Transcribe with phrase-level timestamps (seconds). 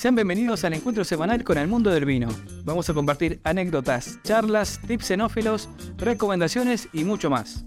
[0.00, 2.28] Sean bienvenidos al encuentro semanal con el mundo del vino.
[2.64, 7.66] Vamos a compartir anécdotas, charlas, tips xenófilos, recomendaciones y mucho más.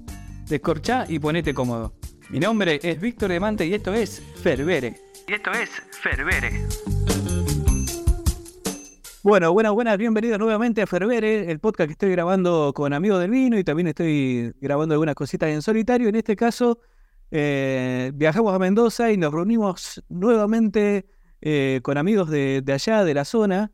[0.49, 1.94] Descorchá y ponete cómodo.
[2.31, 4.96] Mi nombre es Víctor Demante y esto es Ferbere.
[5.28, 6.65] Y esto es Ferbere.
[9.22, 13.29] Bueno, buenas, buenas, bienvenidos nuevamente a Ferbere, el podcast que estoy grabando con amigos del
[13.29, 16.09] vino y también estoy grabando algunas cositas en solitario.
[16.09, 16.80] En este caso,
[17.30, 21.12] eh, viajamos a Mendoza y nos reunimos nuevamente
[21.45, 23.73] eh, con amigos de, allá, de la zona.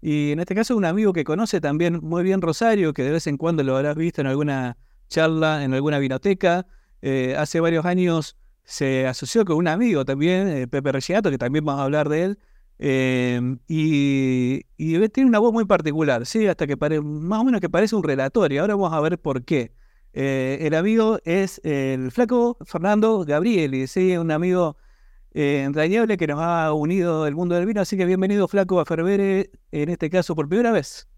[0.00, 3.26] Y en este caso un amigo que conoce también muy bien Rosario, que de vez
[3.26, 4.78] en cuando lo habrás visto en alguna
[5.08, 6.66] charla, en alguna vinoteca.
[7.02, 11.62] Eh, hace varios años se asoció con un amigo también, eh, Pepe Reginato, que también
[11.62, 12.38] vamos a hablar de él.
[12.78, 14.62] Em, y,
[15.10, 16.46] tiene una voz muy particular, ¿sí?
[16.46, 19.18] Hasta que pare, más o menos que parece un relator, y ahora vamos a ver
[19.18, 19.72] por qué.
[20.14, 24.16] el amigo es el flaco Fernando Gabrieli, ¿sí?
[24.16, 24.76] Un amigo
[25.32, 27.80] eh, entrañable que nos ha unido el mundo del vino.
[27.80, 31.08] Así que bienvenido, Flaco, a Ferbere, en este caso por primera vez.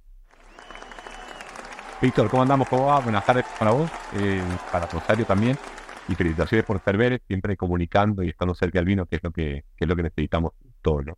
[2.03, 2.69] Víctor, ¿cómo andamos?
[2.69, 2.99] ¿Cómo va?
[2.99, 5.57] Buenas tardes para vos, eh, para Rosario también.
[6.09, 9.65] Y felicitaciones por Ferbere, siempre comunicando y estando cerca del vino, que es lo que,
[9.77, 10.53] es lo que necesitamos
[10.83, 11.17] todos, ¿no?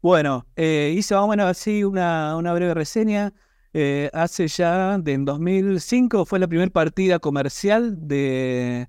[0.00, 3.32] Bueno, eh, hice más o menos así una, una breve reseña.
[3.72, 8.88] Eh, hace ya, de, en 2005, fue la primera partida comercial de,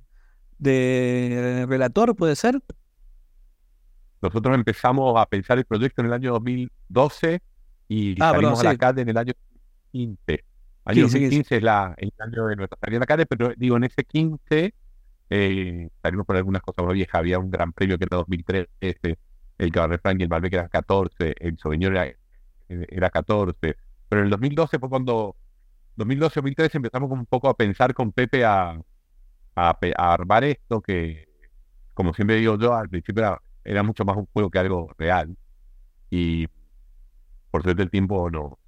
[0.59, 2.61] de Relator, ¿puede ser?
[4.21, 7.41] Nosotros empezamos a pensar el proyecto en el año 2012
[7.87, 9.33] y ah, salimos a la calle en el año
[9.91, 10.33] 15.
[10.33, 10.41] El
[10.85, 13.83] año 2015 es la, el año de nuestra salida a la calle, pero digo, en
[13.83, 14.73] ese 15
[15.29, 17.15] eh, salimos con algunas cosas más viejas.
[17.15, 19.17] Había un gran premio que era 2013,
[19.57, 22.13] el Cabernet Franc y el Malbec era 14, el Sauvignon era,
[22.67, 23.75] era 14.
[24.09, 25.35] Pero en el 2012 fue cuando,
[25.97, 28.79] 2012-2013 empezamos un poco a pensar con Pepe a,
[29.55, 31.27] a, a armar esto que,
[31.93, 35.37] como siempre digo yo, al principio era era mucho más un juego que algo real.
[36.09, 36.47] Y
[37.51, 38.59] por suerte el tiempo no,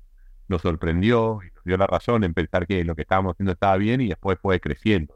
[0.48, 3.78] nos sorprendió y nos dio la razón en pensar que lo que estábamos haciendo estaba
[3.78, 5.16] bien y después fue creciendo.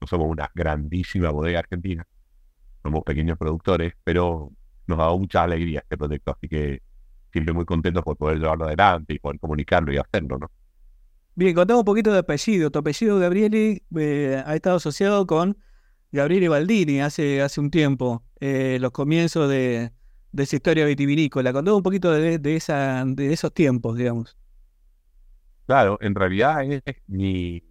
[0.00, 2.06] No somos una grandísima bodega argentina,
[2.82, 4.50] somos pequeños productores, pero
[4.86, 6.82] nos ha dado mucha alegría este proyecto, así que
[7.32, 10.50] siempre muy contentos por poder llevarlo adelante y poder comunicarlo y hacerlo, ¿no?
[11.34, 12.70] Bien, contamos un poquito de apellido.
[12.70, 15.56] Tu apellido, Gabrieli, eh, ha estado asociado con
[16.12, 19.92] Gabriele Baldini hace, hace un tiempo, eh, los comienzos de,
[20.32, 21.52] de, esa historia vitivinícola.
[21.52, 24.36] Contó un poquito de, esa, de esos tiempos, digamos.
[25.66, 27.62] Claro, en realidad es mi,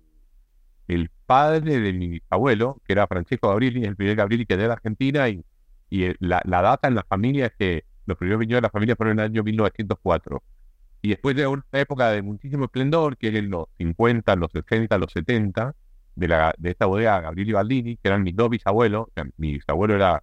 [0.87, 4.71] el padre de mi abuelo, que era Francesco Gabrieli, el primer Gabrieli que era de
[4.71, 5.43] Argentina, y,
[5.89, 8.95] y la, la, data en la familia es que los primeros viñedos de la familia
[8.95, 10.41] fueron en el año 1904.
[11.01, 14.97] Y después de una época de muchísimo esplendor, que es en los 50, los 60,
[14.97, 15.75] los 70,
[16.19, 19.07] de, la, de esta bodega Gabrieli Baldini, que eran mis dos bisabuelos,
[19.37, 20.21] mi bisabuelo era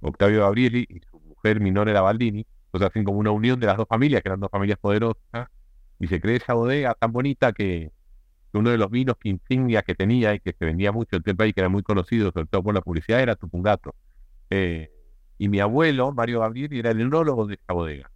[0.00, 3.76] Octavio Gabrieli y su mujer menor era Baldini, entonces hacen como una unión de las
[3.76, 5.48] dos familias, que eran dos familias poderosas,
[5.98, 7.92] y se cree esa bodega tan bonita que,
[8.54, 11.36] uno de los vinos que insignia que tenía y que se vendía mucho en el
[11.36, 13.94] país, que era muy conocido, sobre todo por la publicidad, era Tupungato.
[14.50, 14.90] Eh,
[15.36, 18.10] y mi abuelo, Mario Gabrieli, era el enólogo de esa bodega.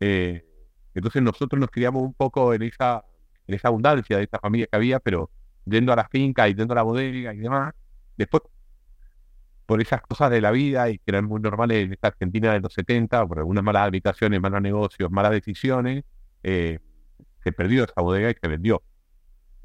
[0.00, 0.44] Eh,
[0.92, 3.04] entonces nosotros nos criamos un poco en esa,
[3.46, 5.30] en esa abundancia de esa familia que había, pero
[5.66, 7.74] yendo a la finca y yendo a la bodega y demás.
[8.16, 8.42] Después,
[9.66, 12.60] por esas cosas de la vida y que eran muy normales en esta Argentina de
[12.60, 16.04] los 70, por algunas malas habitaciones, malos negocios, malas decisiones,
[16.42, 16.78] eh,
[17.42, 18.82] se perdió esa bodega y se vendió.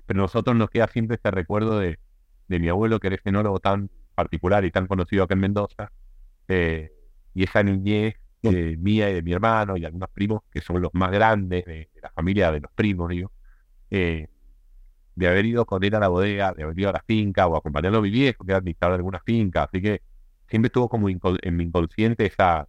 [0.06, 2.00] Pero nosotros nos queda siempre este recuerdo de,
[2.48, 3.32] de mi abuelo, que era ese
[3.62, 5.92] tan particular y tan conocido acá en Mendoza,
[6.48, 6.92] eh,
[7.34, 10.92] y esa niñez eh, mía y de mi hermano y algunos primos, que son los
[10.94, 13.32] más grandes de, la familia de los primos, digo,
[13.90, 14.28] eh,
[15.16, 17.56] de haber ido con él a la bodega, de haber ido a la finca o
[17.56, 19.64] acompañarlo a mi viejo, que era administrador de alguna finca.
[19.64, 20.02] Así que
[20.50, 22.68] siempre estuvo como en mi inconsciente esa,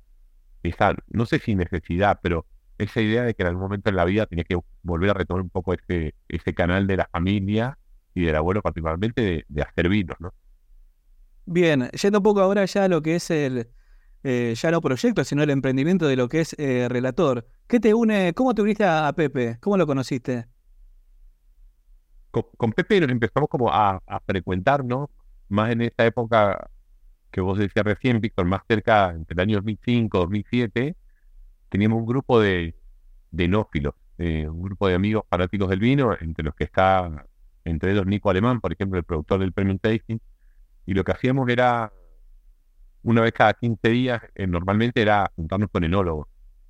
[0.63, 2.47] esa, no sé si necesidad, pero
[2.79, 5.43] esa idea de que en algún momento en la vida tenía que volver a retomar
[5.43, 7.79] un poco ese, ese canal de la familia
[8.15, 10.33] y del abuelo particularmente de, hacer vinos, ¿no?
[11.45, 13.69] Bien, yendo un poco ahora ya a lo que es el,
[14.23, 17.47] eh, ya no proyecto, sino el emprendimiento de lo que es eh, relator.
[17.67, 19.59] ¿Qué te une, cómo te uniste a Pepe?
[19.61, 20.47] ¿Cómo lo conociste?
[22.33, 25.11] Con, Pepe nos empezamos como a, frecuentar, ¿no?
[25.49, 26.71] Más en esta época
[27.31, 30.97] que vos decías recién, Víctor, más cerca, entre el año 2005, 2007,
[31.69, 32.75] teníamos un grupo de,
[33.31, 37.27] de enófilos, eh, un grupo de amigos fanáticos del vino, entre los que está,
[37.65, 40.21] entre ellos Nico Alemán, por ejemplo, el productor del Premium Tasting,
[40.87, 41.93] y lo que hacíamos era,
[43.03, 46.29] una vez cada 15 días, eh, normalmente era juntarnos con enólogos.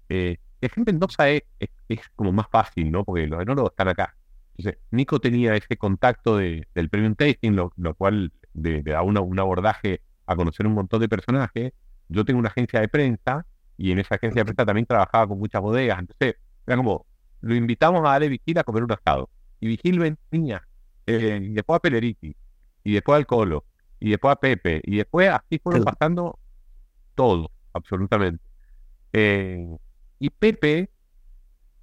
[0.08, 1.42] Eh, en Mendoza es,
[1.88, 3.04] es, como más fácil, ¿no?
[3.04, 4.14] Porque los enólogos están acá.
[4.62, 10.02] Entonces, Nico tenía ese contacto de, del premium tasting, lo, cual le, da un abordaje
[10.26, 11.72] a conocer un montón de personajes.
[12.08, 13.44] Yo tengo una agencia de prensa
[13.76, 15.98] y en esa agencia de prensa también trabajaba con muchas bodegas.
[15.98, 16.36] Entonces,
[16.66, 17.06] era como,
[17.40, 19.28] lo invitamos a Ale Vigil a comer un asado.
[19.58, 19.98] Y Vigil
[20.30, 20.66] venía,
[21.06, 22.36] eh, y después a Peleriti,
[22.84, 23.64] y después al Colo,
[23.98, 26.38] y después a Pepe, y después así fueron pasando
[27.14, 28.42] todo, absolutamente.
[29.12, 29.76] Eh,
[30.18, 30.90] y Pepe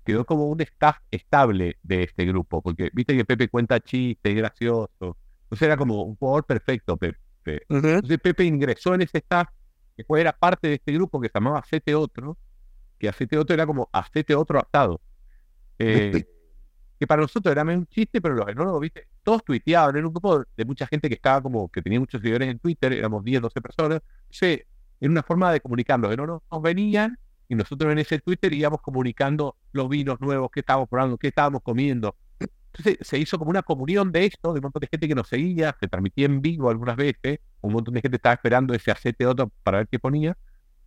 [0.04, 5.18] quedó como un staff estable de este grupo, porque viste que Pepe cuenta chistes, gracioso.
[5.44, 7.20] Entonces era como un jugador perfecto, Pepe.
[7.46, 9.48] Entonces Pepe ingresó en ese staff,
[9.96, 12.38] que después era parte de este grupo que se llamaba Hacete Otro,
[12.98, 15.02] que Hacete Otro era como Hacete Otro atado.
[15.78, 16.24] Eh,
[17.00, 20.44] que para nosotros era un chiste, pero los enólogos, viste, todos tuiteaban, era un grupo
[20.56, 23.62] de mucha gente que estaba como, que tenía muchos seguidores en Twitter, éramos 10, 12
[23.62, 24.02] personas.
[24.24, 24.66] Entonces,
[25.00, 27.18] era una forma de comunicar, los enólogos nos venían
[27.50, 31.64] y nosotros en ese Twitter íbamos comunicando los vinos nuevos, qué estábamos probando, qué estábamos
[31.64, 32.16] comiendo.
[32.40, 35.28] Entonces se hizo como una comunión de esto, de un montón de gente que nos
[35.28, 39.26] seguía, se transmitía en vivo algunas veces, un montón de gente estaba esperando ese acete
[39.26, 40.38] otro para ver qué ponía,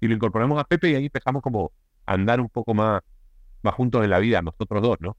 [0.00, 1.72] y lo incorporamos a Pepe y ahí empezamos como
[2.06, 3.02] a andar un poco más,
[3.62, 5.16] más juntos en la vida, nosotros dos, ¿no?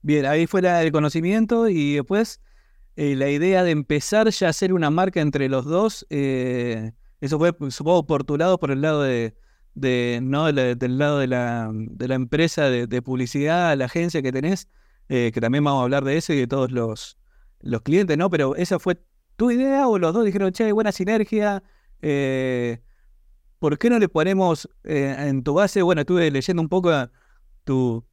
[0.00, 2.40] Bien, ahí fue el conocimiento y después
[2.96, 7.38] eh, la idea de empezar ya a hacer una marca entre los dos, eh, eso
[7.38, 9.34] fue supongo por tu lado, por el lado de,
[9.80, 10.52] de, ¿no?
[10.52, 14.68] del lado de la, de la empresa de, publicidad, la agencia que tenés,
[15.08, 17.18] eh, que también vamos a hablar de eso y de todos los,
[17.60, 18.30] los clientes, ¿no?
[18.30, 19.02] Pero esa fue
[19.36, 21.62] tu idea o los dos dijeron, che, buena sinergia,
[22.02, 22.80] eh,
[23.58, 25.82] ¿por qué no le ponemos eh, en tu base?
[25.82, 26.92] Bueno, estuve leyendo un poco
[27.64, 28.04] tu,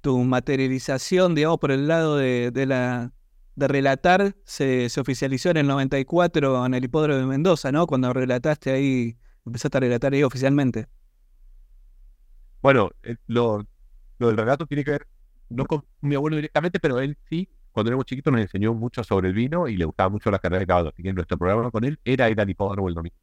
[0.00, 3.12] tu materialización, digamos, por el lado de, de la
[3.56, 7.86] de relatar, se, se, oficializó en el 94 en el hipódromo de Mendoza, ¿no?
[7.86, 9.16] Cuando relataste ahí,
[9.46, 10.88] empezaste a relatar ahí oficialmente.
[12.64, 13.66] Bueno, eh, lo,
[14.18, 15.06] del relato tiene que ver,
[15.50, 19.28] no con mi abuelo directamente, pero él sí, cuando éramos chiquitos nos enseñó mucho sobre
[19.28, 20.94] el vino y le gustaba mucho la carrera de caballos.
[20.94, 23.16] Así que nuestro programa con él era ir al hipódromo el domingo.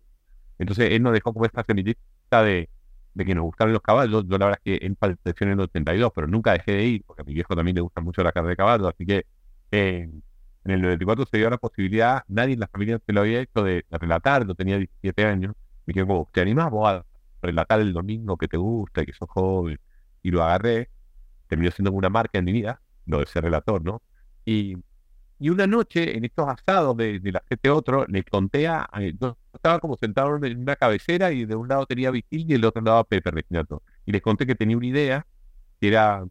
[0.59, 2.69] Entonces él nos dejó como esta semillita de,
[3.15, 4.25] de que nos gustaban los caballos.
[4.27, 7.03] Yo la verdad es que él falleció en el 82, pero nunca dejé de ir,
[7.07, 8.89] porque a mi viejo también le gusta mucho la carrera de caballos.
[8.93, 9.25] Así que
[9.71, 10.07] eh,
[10.65, 13.63] en el 94 se dio la posibilidad, nadie en la familia se lo había hecho
[13.63, 15.55] de, relatar, yo tenía 17 años.
[15.87, 17.03] Me dijeron como, ¿te animás vos
[17.41, 19.79] relatar el domingo que te gusta que sos joven,
[20.23, 20.89] y lo agarré,
[21.47, 24.01] terminó siendo una marca en mi vida, lo de ser relator, ¿no?
[24.45, 24.77] Y,
[25.39, 28.89] y una noche, en estos asados de, la gente otro, le conté a,
[29.19, 32.65] yo estaba como sentado en una cabecera y de un lado tenía Vitil y del
[32.65, 33.81] otro lado a Pepe Reginato.
[34.05, 35.27] Y les conté que tenía una idea,
[35.79, 36.25] que era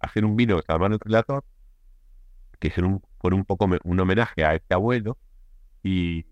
[0.00, 1.44] hacer un vino que se el relator,
[2.58, 5.16] que es un, un poco un homenaje a este abuelo,
[5.82, 6.26] y,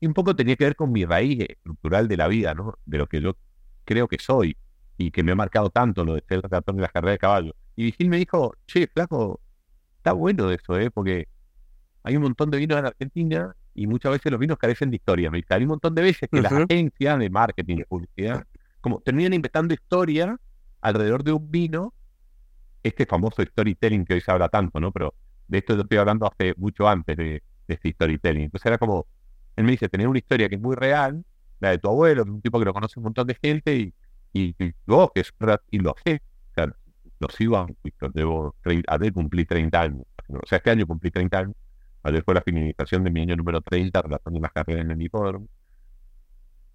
[0.00, 2.78] y un poco tenía que ver con mi raíz estructural de la vida, ¿no?
[2.86, 3.36] De lo que yo
[3.84, 4.56] creo que soy
[4.96, 7.54] y que me ha marcado tanto lo de ser ratón de la carrera de caballo.
[7.76, 9.40] Y Vigil me dijo, che, flaco,
[9.98, 10.90] está bueno eso, ¿eh?
[10.90, 11.28] Porque
[12.02, 15.30] hay un montón de vinos en Argentina y muchas veces los vinos carecen de historia.
[15.30, 18.46] Me dice, hay un montón de veces que las agencias de marketing, de publicidad,
[18.80, 20.38] como terminan inventando historia
[20.80, 21.92] alrededor de un vino,
[22.82, 24.92] este famoso storytelling que hoy se habla tanto, ¿no?
[24.92, 25.14] Pero
[25.46, 27.24] de esto yo estoy hablando hace mucho antes de,
[27.68, 28.44] de este storytelling.
[28.44, 29.06] Entonces era como,
[29.60, 31.24] él me dice, tener una historia que es muy real,
[31.60, 33.92] la de tu abuelo, un tipo que lo conoce un montón de gente,
[34.32, 34.54] y,
[34.86, 35.32] vos, que es
[35.70, 36.72] y lo sé, o sea,
[37.18, 37.66] lo sigo,
[38.14, 41.54] debo, ayer cumplí 30 años, o sea, este año cumplí 30 años,
[42.02, 45.46] ayer fue la finalización de mi año número 30, relación las carreras en el hipódromo.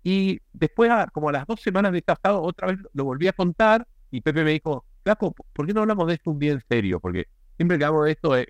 [0.03, 3.87] Y después, como a las dos semanas de estado, otra vez lo volví a contar,
[4.11, 6.99] y Pepe me dijo, Flaco, ¿por qué no hablamos de esto un día en serio?
[6.99, 7.25] Porque
[7.57, 8.45] siempre que hablamos de esto es,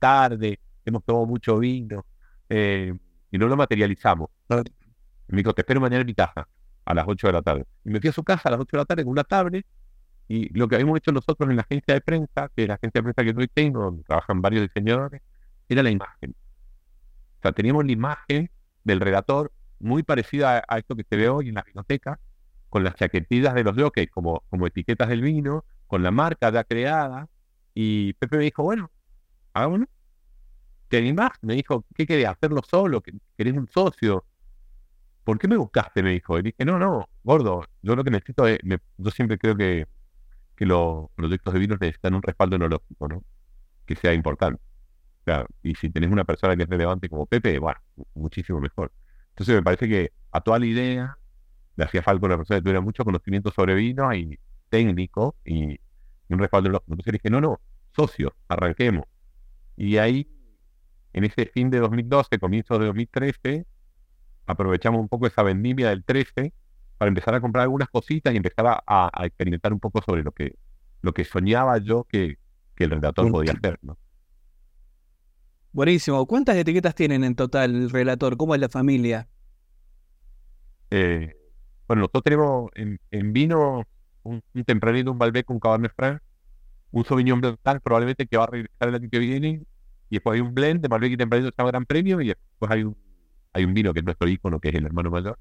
[0.00, 2.04] tarde, hemos tomado mucho vino.
[2.48, 2.92] Eh,
[3.30, 4.30] y no lo materializamos.
[4.48, 6.48] Me dijo, te espero mañana en mi casa
[6.84, 7.66] a las 8 de la tarde.
[7.84, 9.66] Y me fui a su casa a las 8 de la tarde con una tablet
[10.28, 13.00] y lo que habíamos hecho nosotros en la agencia de prensa, que es la agencia
[13.00, 15.22] de prensa que hoy tengo, donde trabajan varios diseñadores,
[15.68, 16.30] era la imagen.
[16.30, 18.50] O sea, teníamos la imagen
[18.84, 22.18] del redactor muy parecida a, esto que se ve hoy en la biblioteca,
[22.68, 26.64] con las chaquetillas de los jockeys como, como etiquetas del vino, con la marca ya
[26.64, 27.28] creada.
[27.74, 28.90] Y Pepe me dijo, bueno,
[29.54, 29.86] hagámoslo.
[30.88, 31.32] ¿Te animás?
[31.42, 32.26] Me dijo, ¿qué querés?
[32.26, 33.02] ¿Hacerlo solo?
[33.36, 34.24] ¿Querés un socio?
[35.24, 36.02] ¿Por qué me buscaste?
[36.02, 36.38] Me dijo.
[36.38, 39.86] Y dije, no, no, gordo, yo lo que necesito es, yo siempre creo que,
[40.54, 43.24] que los proyectos de vino necesitan un respaldo enológico, ¿no?
[43.86, 44.60] Que sea importante.
[45.20, 47.80] O sea, y si tenés una persona que es relevante como Pepe, bueno,
[48.14, 48.92] muchísimo mejor.
[49.30, 51.18] Entonces me parece que a toda la idea
[51.76, 54.38] le hacía falta una persona que tuviera mucho conocimiento sobre vino y
[54.68, 55.78] técnico y,
[56.28, 56.92] un respaldo enológico.
[56.92, 57.60] Entonces dije, no, no,
[57.94, 59.04] socio, arranquemos.
[59.76, 60.28] Y ahí
[61.16, 63.66] en ese fin de 2012, comienzo de 2013,
[64.46, 66.52] aprovechamos un poco esa vendimia del 13
[66.98, 70.54] para empezar a comprar algunas cositas y empezar a, experimentar un poco sobre lo que,
[71.00, 72.36] lo que soñaba yo que,
[72.76, 73.78] el relator podía hacer.
[73.80, 73.96] ¿no?
[75.72, 76.26] Buenísimo.
[76.26, 78.36] ¿Cuántas etiquetas tienen en total el relator?
[78.36, 79.26] ¿Cómo es la familia?
[80.90, 81.34] Eh,
[81.88, 83.84] Bueno, nosotros tenemos en, vino
[84.22, 86.20] un, tempranito, un Malbec, un Cabernet Franc,
[86.90, 89.62] un Sauvignon Blanc probablemente que va a regresar el año que viene,
[90.10, 92.84] y después hay un blend de Malbec y tempranito que Gran Premio, y después hay
[92.84, 92.96] un,
[93.52, 95.38] hay un vino que es nuestro ícono, que es el hermano mayor,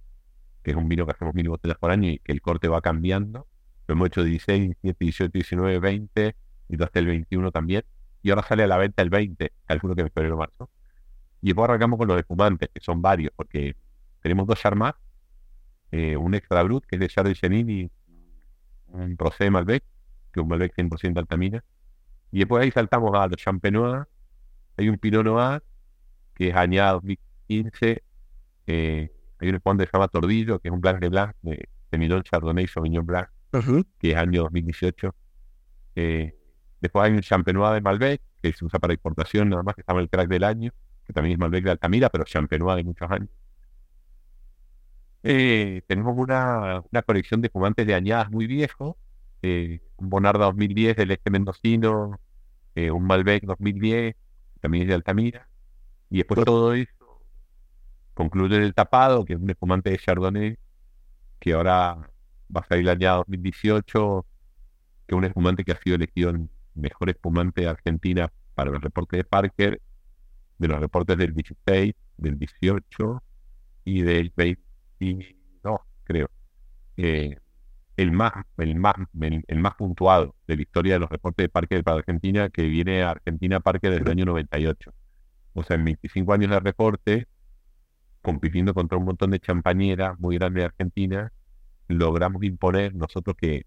[0.63, 2.81] que es un vino que hacemos mil botellas por año y que el corte va
[2.81, 3.47] cambiando.
[3.87, 6.35] Lo hemos hecho 16, 17, 18, 19, 20
[6.69, 7.83] y hasta el 21 también.
[8.23, 10.69] Y ahora sale a la venta el 20, calculo que en febrero o marzo.
[11.41, 13.75] Y después arrancamos con los espumantes, que son varios, porque
[14.21, 14.95] tenemos dos Charmat,
[15.91, 17.91] eh, un Extra Brut, que es de Chardonnay Chenin, y
[18.87, 19.83] un Procé Malbec,
[20.31, 21.63] que es un Malbec 100% altamina.
[22.31, 24.07] Y después ahí saltamos a los Champenois.
[24.77, 25.63] Hay un Pinot Noir,
[26.33, 28.03] que es añado 2015.
[28.67, 31.69] Eh, hay un espumante que se llama Tordillo, que es un Blanc de Blanc, de
[31.91, 33.29] Semillon Chardonnay Sauvignon Blanc,
[33.99, 35.15] que es año 2018.
[35.95, 36.35] Eh,
[36.81, 40.01] después hay un Champenois de Malbec, que se usa para exportación, nada más que llama
[40.01, 40.71] el crack del año,
[41.05, 43.29] que también es Malbec de Altamira, pero Champenois de muchos años.
[45.23, 48.95] Eh, tenemos una, una, colección de fumantes de añadas muy viejos,
[49.41, 52.19] eh, un Bonarda 2010 del este mendocino,
[52.75, 54.15] un Malbec 2010,
[54.65, 55.47] también es de Altamira,
[56.09, 57.21] y después todo eso
[58.15, 60.57] concluye el tapado, que es un espumante de Chardonnay,
[61.39, 62.09] que ahora
[62.55, 64.25] va a salir año 2018,
[65.05, 68.81] que es un espumante que ha sido elegido el mejor espumante de Argentina para el
[68.81, 69.79] reporte de Parker,
[70.57, 73.23] de los reportes del 16, del 18
[73.83, 76.31] y del 22, creo.
[76.97, 77.37] Eh,
[77.97, 81.83] el más, el más, el, más puntuado de la historia de los reportes de Parker
[81.83, 84.93] para Argentina, que viene a Argentina Parker desde el año 98.
[85.53, 87.27] O sea, en 25 años de reporte,
[88.21, 91.31] compitiendo contra un montón de champañeras muy grandes de Argentina,
[91.87, 93.65] logramos imponer nosotros que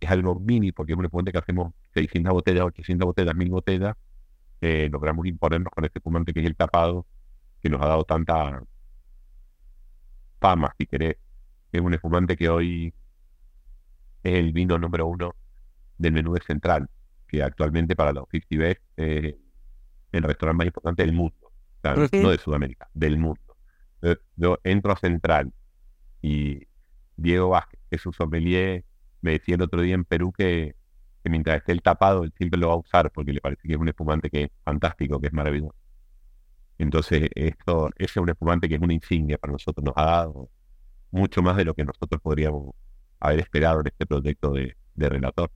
[0.00, 3.96] es algo mini, porque es un espumante que hacemos 600 botellas, 800 botellas, 1000 botellas,
[4.60, 7.06] eh, logramos imponernos con este espumante que es el tapado,
[7.62, 8.62] que nos ha dado tanta
[10.40, 11.16] fama, si querés.
[11.72, 12.94] Es un espumante que hoy
[14.22, 15.34] es el vino número uno
[15.96, 16.88] del menú de Central,
[17.26, 19.34] que actualmente para los 50 Best es
[20.12, 21.52] el restaurante más importante del mundo,
[22.12, 23.40] no de Sudamérica, del mundo.
[24.36, 25.52] Yo entro a Central
[26.22, 26.66] y
[27.16, 28.84] Diego Vázquez, que es un sommelier,
[29.20, 30.76] me decía el otro día en Perú que,
[31.24, 33.78] mientras esté el tapado, él siempre lo va a usar porque le parece que es
[33.78, 35.74] un espumante que es fantástico, que es maravilloso.
[36.78, 40.48] Entonces, esto, ese es un espumante que es una insignia para nosotros, nos ha dado
[41.10, 42.74] mucho más de lo que nosotros podríamos
[43.20, 45.50] haber esperado en este proyecto de, relator.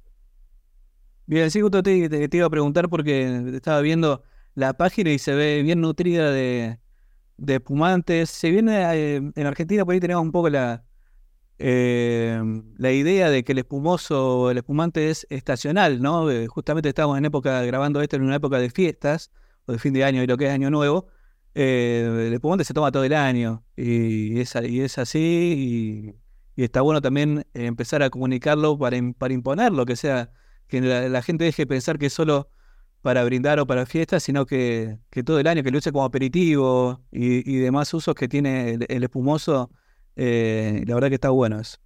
[1.26, 4.22] Bien, sí, justo te, te, iba a preguntar porque estaba viendo
[4.54, 6.78] la página y se ve bien nutrida de,
[7.36, 8.30] de espumantes.
[8.30, 10.84] Se viene eh, en Argentina, por ahí tenemos un poco la,
[11.64, 12.42] eh,
[12.76, 16.28] la idea de que el espumoso, el espumante es estacional, ¿no?
[16.28, 19.30] Eh, justamente estamos en época, grabando esto en una época de fiestas,
[19.66, 21.06] o de fin de año y lo que es año nuevo.
[21.54, 26.14] Eh, el espumante se toma todo el año y es, y es así
[26.56, 30.30] y, está bueno también empezar a comunicarlo para, para imponerlo, que sea,
[30.68, 32.50] que la, gente deje de pensar que es solo
[33.02, 36.04] para brindar o para fiestas, sino que, que todo el año, que lo use como
[36.04, 39.70] aperitivo y, demás usos que tiene el espumoso
[40.16, 41.78] eh, la verdad que está bueno eso.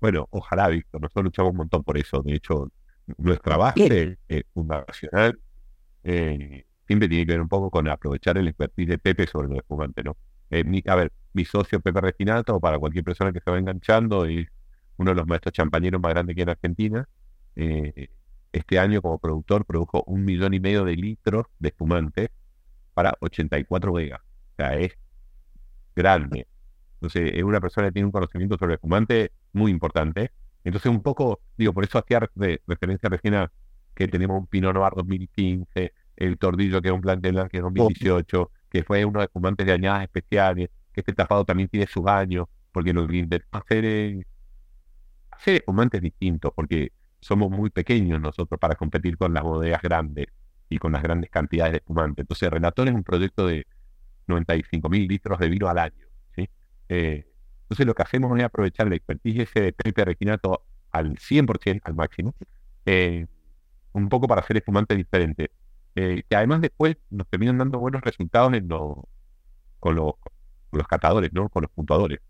[0.00, 1.00] Bueno, ojalá, Víctor.
[1.00, 2.22] Nosotros luchamos un montón por eso.
[2.22, 2.70] De hecho,
[3.16, 5.40] nuestra base eh, fundacional
[6.04, 9.58] eh, siempre tiene que ver un poco con aprovechar el expertise de Pepe sobre los
[9.58, 10.16] espumantes, ¿no?
[10.50, 14.48] A ver, mi socio Pepe Reginato, para cualquier persona que se va enganchando, es
[14.96, 17.08] uno de los maestros champañeros más grandes que en Argentina.
[18.52, 22.30] este año, como productor, produjo un millón y medio de litros de espumante
[22.94, 24.20] para 84 vegas.
[24.20, 24.96] O sea, es
[25.94, 26.46] grande.
[26.94, 30.32] Entonces, es una persona que tiene un conocimiento sobre el fumante muy importante.
[30.64, 33.52] Entonces, un poco, digo, por eso hacía de, referencia recién a
[33.94, 37.62] que tenemos un Pinot Noir 2015, el Tordillo, que es un Blanc de que es
[37.62, 42.06] 2018, que fue uno de fumantes de añadas especiales, que este tapado también tiene sus
[42.06, 44.26] años, porque lo que hacer es
[45.30, 50.26] hacer espumantes distintos, porque somos muy pequeños nosotros para competir con las bodegas grandes
[50.68, 52.22] y con las grandes cantidades de espumante.
[52.22, 53.66] Entonces, Relator es un proyecto de
[54.26, 56.06] 95 mil litros de vino al año.
[56.36, 56.48] ¿sí?
[56.88, 57.26] Eh,
[57.62, 62.34] entonces lo que hacemos es aprovechar el expertise de Pepe Reginato al 100%, al máximo,
[62.86, 63.26] eh,
[63.92, 65.48] un poco para hacer espumantes diferentes.
[66.00, 70.14] Eh, que además después nos terminan dando buenos resultados en con, los,
[70.88, 71.48] catadores, ¿no?
[71.48, 72.20] con los puntuadores.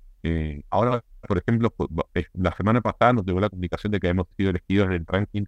[0.70, 1.74] ahora, por ejemplo,
[2.32, 5.44] la semana pasada nos llegó la comunicación de que hemos sido elegidos en el ranking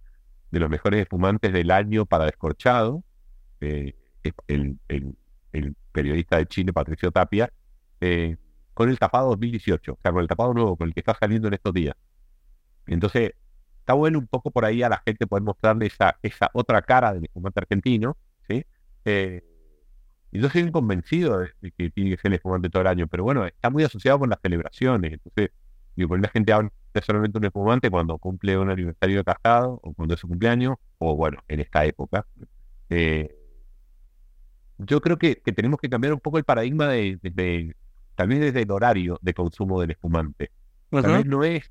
[0.51, 3.03] de los mejores espumantes del año para descorchado.
[3.59, 4.77] el,
[5.51, 7.51] el periodista de Chile, Patricio Tapia,
[7.99, 8.37] eh,
[8.73, 11.47] con el tapado 2018, o sea, con el tapado nuevo, con el que está saliendo
[11.47, 11.95] en estos días.
[12.87, 13.31] Entonces,
[13.91, 17.13] está bueno un poco por ahí a la gente poder mostrarle esa, esa otra cara
[17.13, 18.15] del espumante argentino,
[18.47, 18.65] ¿sí?
[19.03, 19.43] Eh,
[20.31, 23.23] Y yo soy convencido de, que tiene que ser el espumante todo el año, pero
[23.25, 25.13] bueno, está muy asociado con las celebraciones.
[25.13, 25.51] Entonces,
[25.97, 26.71] digo, por la gente habla
[27.05, 31.15] solamente un espumante cuando cumple un aniversario de casado o cuando es su cumpleaños, o
[31.17, 32.25] bueno, en esta época.
[32.89, 33.35] Eh,
[34.77, 39.19] yo creo que, tenemos que cambiar un poco el paradigma de, vez desde el horario
[39.21, 40.51] de consumo del espumante.
[40.91, 41.69] Tal vez no es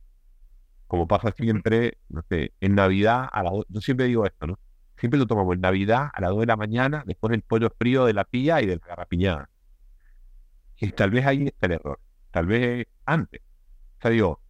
[0.90, 4.58] como pasa siempre, no sé, en Navidad, a la, yo siempre digo esto, ¿no?
[4.98, 8.06] Siempre lo tomamos en Navidad a las 2 de la mañana, después del pollo frío
[8.06, 9.48] de la tía y de la garrapiñada.
[10.80, 12.00] Y tal vez ahí está el error.
[12.32, 13.40] Tal vez antes.
[13.40, 14.40] O sea, digo,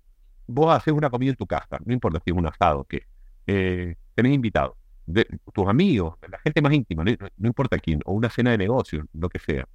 [0.46, 3.02] vos haces una comida en tu casa, no importa si es un asado, que
[3.46, 4.76] eh, tenés invitados,
[5.52, 9.28] tus amigos, la gente más íntima, no, importa quién, o una cena de negocio, lo
[9.28, 9.68] que sea.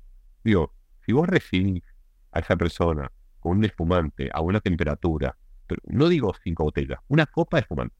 [0.43, 0.73] Digo,
[1.05, 1.83] si vos recibís
[2.31, 5.37] a esa persona con un espumante a buena temperatura,
[5.85, 7.95] no digo cinco botellas, una copa de espumante,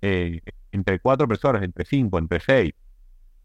[0.00, 0.40] eh,
[0.72, 2.74] entre cuatro personas, entre cinco, entre seis,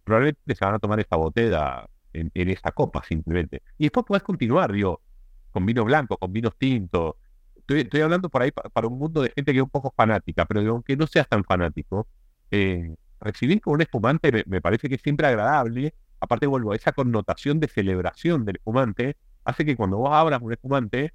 [0.04, 3.62] probablemente se van a tomar esta botella en, esta copa simplemente.
[3.78, 5.02] Y después puedes continuar, digo,
[5.52, 7.16] con vino blanco, con vinos tintos.
[7.68, 10.68] Estoy, hablando por ahí para, un mundo de gente que es un poco fanática, pero
[10.72, 12.08] aunque no seas tan fanático,
[12.50, 15.94] eh, recibir con un espumante me, parece que es siempre agradable.
[16.20, 19.16] Aparte, vuelvo, esa connotación de celebración del espumante
[19.46, 21.14] hace que cuando vos abras un espumante,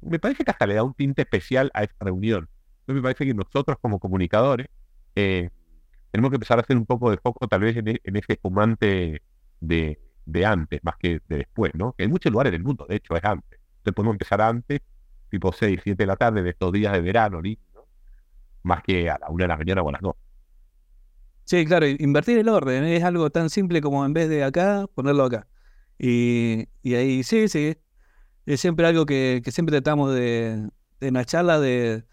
[0.00, 2.48] me parece que hasta le da un tinte especial a esta reunión.
[2.80, 4.68] Entonces me parece que nosotros como comunicadores
[5.14, 5.50] eh,
[6.10, 9.22] tenemos que empezar a hacer un poco de foco tal vez en, e, ese espumante
[9.60, 9.98] de,
[10.44, 11.92] antes, más que de después, ¿no?
[11.92, 13.58] Que en muchos lugares del mundo, de hecho, es antes.
[13.78, 14.80] Entonces podemos empezar antes,
[15.30, 17.86] tipo 6, 7 de la tarde de estos días de verano, ¿no?
[18.62, 20.14] Más que a la 1 de la mañana o a las 2.
[21.44, 25.24] Sí, claro, invertir el orden es algo tan simple como en vez de acá, ponerlo
[25.24, 25.46] acá.
[25.98, 27.76] Y, ahí sí, sí,
[28.46, 30.68] es siempre algo que, siempre tratamos de,
[31.00, 32.04] de en la charla de,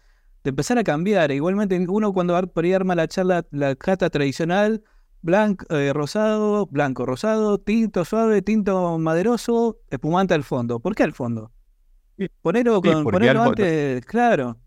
[0.44, 1.32] de empezar a cambiar.
[1.32, 4.82] Igualmente, uno cuando por ahí arma la charla, la cata tradicional,
[5.22, 10.80] blanco, eh, rosado, blanco, rosado, tinto suave, tinto maderoso, espumante al fondo.
[10.80, 11.50] ¿Por qué al fondo?
[12.42, 14.58] Ponerlo, con, ponerlo antes, claro.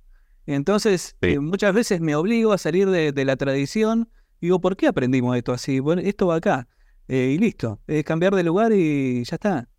[0.47, 4.09] Entonces, eh, muchas veces me obligo a salir de, la tradición.
[4.41, 5.79] Digo, ¿por qué aprendimos esto así?
[5.79, 6.67] Bueno, esto va acá.
[7.07, 7.79] Eh, y listo.
[7.87, 9.69] Es cambiar de lugar y ya está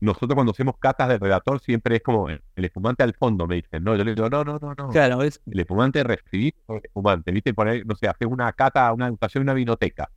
[0.00, 3.84] nosotros cuando hacemos catas de redactor siempre es como el, espumante al fondo, me dicen.
[3.84, 4.88] No, yo le digo, no, no, no, no.
[4.88, 5.40] Claro, es...
[5.46, 7.52] El espumante recibir el espumante, ¿viste?
[7.52, 10.10] Poner, no sé, hacer una cata, una educación, una vinoteca.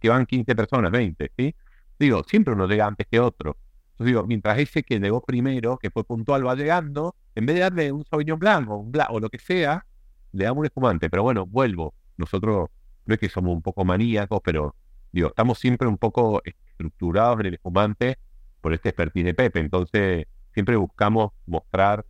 [0.00, 1.54] Que van 15 personas, 20, ¿sí?
[1.98, 3.56] Digo, siempre uno llega antes que otro.
[3.92, 7.62] Entonces digo, mientras ese que llegó primero, que fue puntual, va llegando, en vez de
[7.62, 9.86] darle un sauvignon blanco, un blanco o lo que sea,
[10.32, 11.08] le damos un espumante.
[11.08, 11.94] Pero bueno, vuelvo.
[12.18, 12.68] Nosotros
[13.06, 14.74] no es que somos un poco maníacos, pero
[15.12, 18.18] digo, estamos siempre un poco estructurados en el espumante
[18.64, 19.60] por este expertise de Pepe.
[19.60, 22.06] Entonces, siempre buscamos mostrar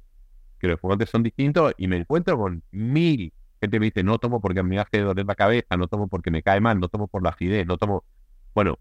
[0.61, 4.41] que los espumantes son distintos y me encuentro con mil gente me dice, no tomo
[4.41, 7.25] porque me hace doler la cabeza, no tomo porque me cae mal, no tomo por
[7.25, 8.05] la acidez, no tomo...
[8.55, 8.79] Bueno,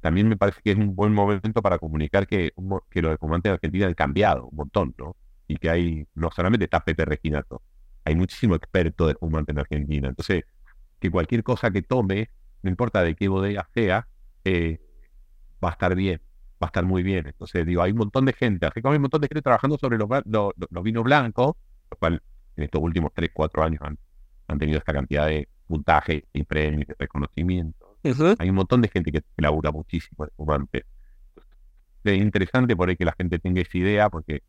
[0.00, 2.52] también me parece que es un buen momento para comunicar que,
[2.88, 5.14] que los espumantes de Argentina han cambiado un montón, ¿no?
[5.46, 7.60] Y que hay, no solamente está Pepe Reginato,
[8.04, 10.08] hay muchísimo experto de espumantes en Argentina.
[10.08, 10.44] Entonces,
[11.00, 12.30] que cualquier cosa que tome,
[12.62, 14.08] no importa de qué bodega sea,
[14.44, 14.80] eh,
[15.62, 16.22] va a estar bien
[16.62, 17.26] va a estar muy bien.
[17.26, 20.08] Entonces, digo, hay un montón de gente, hay un montón de gente trabajando sobre los,
[20.82, 21.54] vinos blancos,
[21.90, 22.22] lo cual
[22.56, 23.98] en estos últimos 3, 4 años han,
[24.48, 27.96] han tenido esta cantidad de puntaje y premios, de reconocimiento.
[28.38, 30.84] Hay un montón de gente que, labura muchísimo espumante.
[32.04, 34.42] Es interesante por ahí que la gente tenga esa idea, porque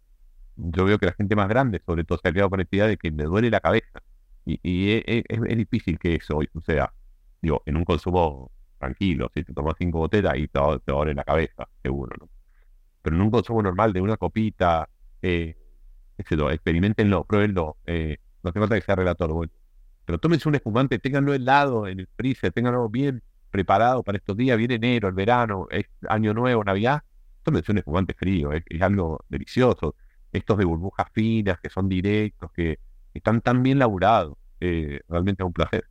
[0.58, 2.88] yo veo que la gente más grande, sobre todo, se ha quedado con esta idea
[2.88, 4.02] de que le duele la cabeza.
[4.46, 6.94] Y, es, es, difícil que eso hoy suceda.
[7.42, 11.68] Digo, en un consumo tranquilo, si te tomas cinco botellas y te, te la cabeza,
[11.82, 12.30] seguro, ¿no?
[13.02, 14.90] Pero en un consumo normal de una copita,
[15.22, 15.56] eh,
[16.18, 19.52] experimentenlo, pruébenlo, eh, no hace falta que sea relator, bueno.
[20.06, 24.58] Pero tómense un espumante, ténganlo helado en el freezer, ténganlo bien preparado para estos días,
[24.58, 27.04] viene enero, el verano, es año nuevo, Navidad,
[27.44, 29.96] tómense un espumante frío, es, algo delicioso.
[30.32, 32.80] Estos de burbujas finas, que son directos, que
[33.14, 35.86] están tan bien laburados, eh, realmente es un placer.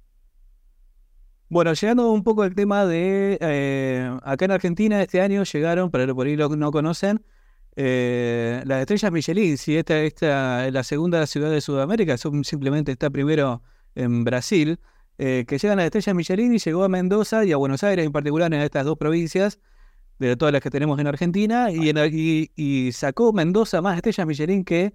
[1.48, 6.06] Bueno, llegando un poco al tema de eh, acá en Argentina este año llegaron, para
[6.06, 7.22] los por ahí lo no conocen,
[7.76, 9.58] eh, las estrellas Michelin.
[9.58, 13.62] Si esta, esta es la segunda ciudad de Sudamérica, simplemente está primero
[13.94, 14.80] en Brasil,
[15.18, 18.12] eh, que llegan las estrellas Michelin y llegó a Mendoza y a Buenos Aires en
[18.12, 19.60] particular en estas dos provincias
[20.18, 24.94] de todas las que tenemos en Argentina y, en, sacó Mendoza más estrellas Michelin que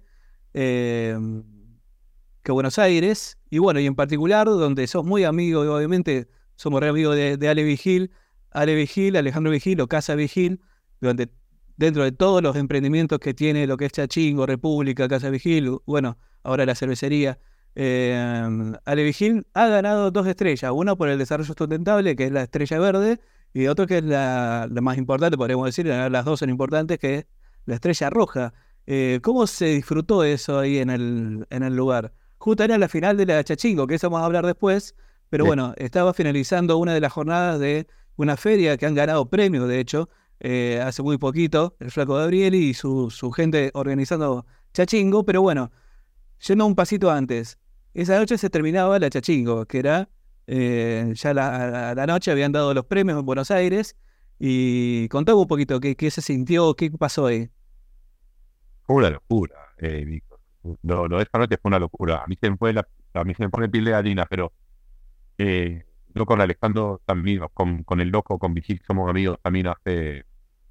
[2.42, 6.28] que Buenos Aires, y bueno, y en particular, donde sos muy amigo, obviamente,
[6.60, 8.10] somos re amigos de, Ale Vigil,
[8.50, 10.60] Ale Vigil, Alejandro Vigil o Casa Vigil,
[11.00, 11.30] donde
[11.78, 16.18] dentro de todos los emprendimientos que tiene lo que es Chachingo, República, Casa Vigil, bueno,
[16.42, 17.38] ahora la cervecería,
[17.76, 22.42] eh, Ale Vigil ha ganado dos estrellas, una por el desarrollo sustentable, que es la
[22.42, 23.20] estrella verde,
[23.54, 27.26] y otro que es la, más importante, podríamos decir, las dos son importantes, que es
[27.64, 28.52] la Estrella Roja.
[28.86, 32.12] Eh, ¿Cómo se disfrutó eso ahí en el, en el lugar?
[32.36, 34.94] Justo era la final de la Chachingo, que eso vamos a hablar después,
[35.30, 39.66] pero bueno, estaba finalizando una de las jornadas de una feria que han ganado premios,
[39.66, 45.24] de hecho, eh, hace muy poquito, el Flaco Gabriel y su, su gente organizando Chachingo,
[45.24, 45.70] pero bueno,
[46.46, 47.58] yendo un pasito antes,
[47.94, 50.08] esa noche se terminaba la Chachingo, que era
[50.52, 53.96] eh, ya la, la, noche habían dado los premios en Buenos Aires.
[54.36, 57.48] Y contame un poquito qué, qué se sintió, qué pasó ahí.
[58.82, 60.20] Fue una locura, eh,
[60.82, 62.24] No, no, esta noche fue una locura.
[62.24, 64.52] A mí se me, fue la, a mí se me pone piel de pero
[65.40, 70.24] eh, yo con Alejandro también, con, con el loco, con Vigil, somos amigos también hace,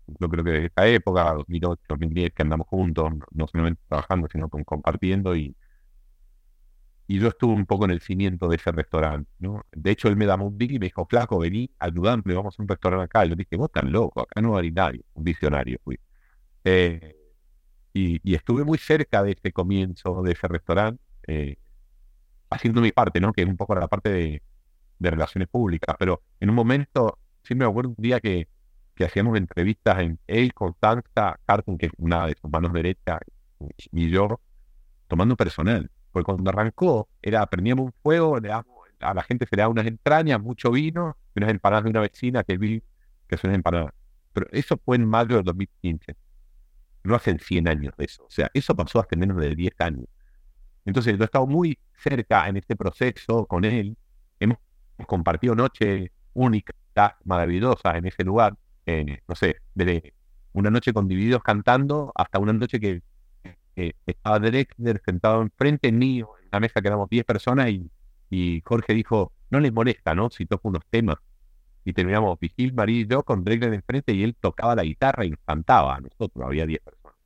[0.08, 4.50] yo creo que desde esa época, 2008, 2010, que andamos juntos, no solamente trabajando, sino
[4.50, 5.56] compartiendo y
[7.10, 9.66] y yo estuve un poco en el cimiento de ese restaurante, ¿no?
[9.72, 12.62] De hecho, él me daba un big y me dijo, flaco, vení, ayudame, vamos a
[12.62, 13.26] un restaurante acá.
[13.26, 16.00] Y yo dije, vos estás loco, acá no hay nadie, un visionario fui.
[16.64, 17.16] Eh,
[17.94, 21.58] y, estuve muy cerca de ese comienzo de ese restaurante, eh,
[22.50, 23.34] haciendo mi parte, ¿no?
[23.34, 24.44] Que es un poco la parte de,
[25.00, 28.48] relaciones públicas, pero en un momento, sí me acuerdo un día que,
[28.96, 33.20] que hacíamos entrevistas en él, Constanza, Carton, que es una de sus manos derechas,
[33.92, 34.40] y yo,
[35.08, 38.66] tomando personal porque cuando arrancó, era prendíamos un fuego, le damos,
[39.00, 42.02] a la gente se le da unas entrañas, mucho vino, y unas empanadas de una
[42.02, 42.84] vecina que vi
[43.28, 43.94] que son empanadas.
[44.34, 46.16] Pero eso fue en mayo del 2015.
[47.04, 48.24] No hacen 100 años de eso.
[48.26, 50.06] O sea, eso pasó hace menos de 10 años.
[50.86, 53.98] Entonces, yo he estado muy cerca en este proceso con él.
[54.40, 54.58] Hemos
[55.08, 56.76] compartido noches únicas,
[57.24, 58.56] maravillosas en ese lugar.
[59.28, 60.14] no sé, desde
[60.54, 63.02] una noche con divididos cantando hasta una noche que
[64.06, 67.90] estaba Drexler sentado enfrente mío, en una mesa que éramos 10 personas, y,
[68.30, 70.30] y, Jorge dijo, no les molesta, ¿no?
[70.30, 71.18] Si toco unos temas.
[71.86, 75.34] Y terminamos Vigil, María y yo con Drexler enfrente, y él tocaba la guitarra y
[75.46, 77.18] cantaba a nosotros, había 10 personas.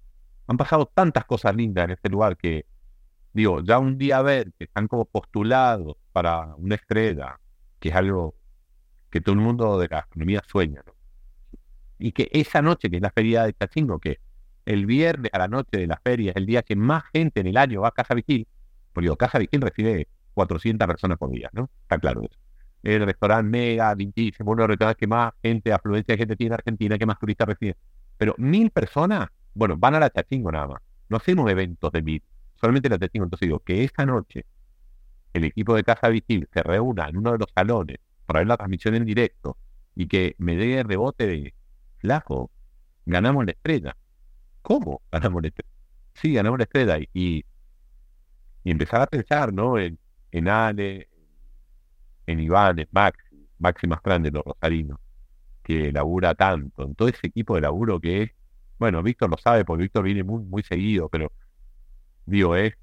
[0.47, 2.65] Han pasado tantas cosas lindas en este lugar que,
[3.33, 7.39] digo, ya un día ver que están como postulados para una estrella,
[7.83, 8.33] que es algo
[9.09, 10.81] que todo el mundo de la gastronomía sueña.
[11.99, 14.21] Y que esa noche, que es la feria de Chachingo, que
[14.63, 17.47] el viernes a la noche de la feria es el día que más gente en
[17.47, 18.47] el año va a Casa Vigil,
[18.93, 21.69] porque digo, Casa Vigil recibe 400 personas por día, ¿no?
[21.81, 22.39] Está claro eso.
[22.83, 26.47] El restaurante mega, lindísimo, uno de los restaurantes que más gente, afluencia de gente tiene
[26.47, 27.75] en Argentina, que más turistas recibe.
[28.15, 30.81] Pero mil personas, bueno, van a la Chachingo nada más.
[31.09, 32.23] No hacemos eventos de mil,
[32.55, 33.25] solamente la Chachingo.
[33.25, 34.45] Entonces digo, que esta noche
[35.33, 38.57] el equipo de Casa Vigil se reúna en uno de los salones para ver la
[38.57, 39.57] transmisión en directo
[39.95, 41.53] y que me dé el rebote de
[41.99, 42.51] flaco,
[43.05, 43.95] ganamos la estrella.
[44.63, 45.69] ¿cómo ganamos la estrella?
[46.15, 46.97] Sí, ganamos la estrella.
[47.13, 47.45] Y,
[48.63, 49.77] y empezar a pensar, ¿no?
[49.77, 49.99] En,
[50.31, 51.09] en Ale,
[52.25, 54.99] en Iván, en Maxi, Maxi más grande, los rosarinos,
[55.63, 58.31] que labura tanto, en todo ese equipo de laburo que es,
[58.79, 61.31] bueno, Víctor lo sabe, porque Víctor viene muy, muy seguido, pero
[62.25, 62.73] digo, es,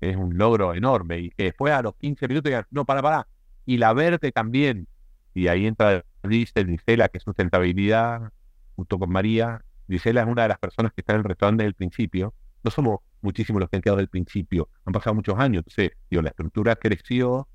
[0.00, 1.18] es un logro enorme.
[1.18, 3.28] Y que después a los 15 minutos digan, no, para, para.
[3.66, 4.86] Y la verde también.
[5.34, 8.32] Y ahí entra dice Gisela, que es sustentabilidad,
[8.76, 11.68] junto con María, Gisela es una de las personas que está en el restaurante desde
[11.68, 12.34] el principio.
[12.62, 14.68] No somos muchísimos los que han quedado del principio.
[14.84, 15.64] Han pasado muchos años.
[15.66, 17.48] Entonces, digo, la estructura creció.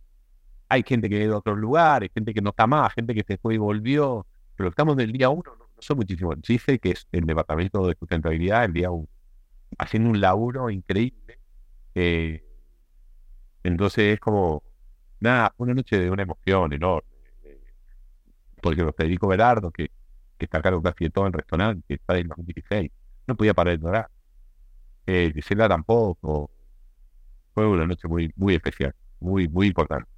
[0.69, 3.37] Hay gente que viene de otros lugares, gente que no está más, gente que se
[3.37, 4.25] fue y volvió.
[4.55, 6.41] Pero estamos del día uno, no, son muchísimos.
[6.41, 9.07] Dice que es el departamento de sustentabilidad el día uno.
[9.77, 11.39] Haciendo un laburo increíble.
[11.95, 12.43] Eh,
[13.63, 14.63] entonces es como,
[15.19, 17.07] nada, una noche de una emoción enorme.
[17.43, 17.61] Eh,
[18.61, 19.89] porque Federico Berardo, que
[20.37, 22.91] que está acá casi de todo el restaurante, que está en 2016.
[23.27, 24.09] No podía parar de llorar.
[25.05, 26.51] Eh, Gisela tampoco.
[27.53, 30.09] Fue una noche muy, muy especial, muy, muy importante.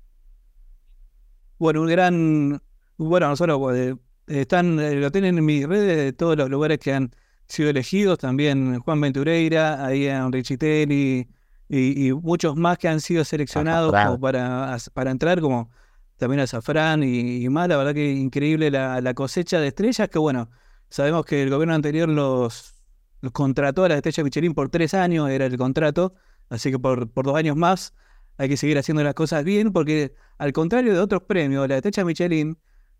[1.59, 2.61] Bueno, un gran.
[2.97, 3.95] Bueno, nosotros pues,
[4.27, 7.11] están, eh, lo tienen en mis redes de todos los lugares que han
[7.47, 11.27] sido elegidos, también Juan Ventureira, ahí en Richitelli
[11.67, 15.71] y, y, muchos más que han sido seleccionados para, para entrar, como
[16.17, 20.49] también a Zafrán y, más, la verdad que increíble la, cosecha de estrellas, que bueno,
[20.89, 22.75] sabemos que el gobierno anterior los,
[23.21, 26.13] los contrató a la estrella Michelin por tres años, era el contrato,
[26.49, 27.93] así que por, por dos años más
[28.37, 32.05] hay que seguir haciendo las cosas bien, porque al contrario de otros premios, la estrella
[32.05, 32.57] Michelin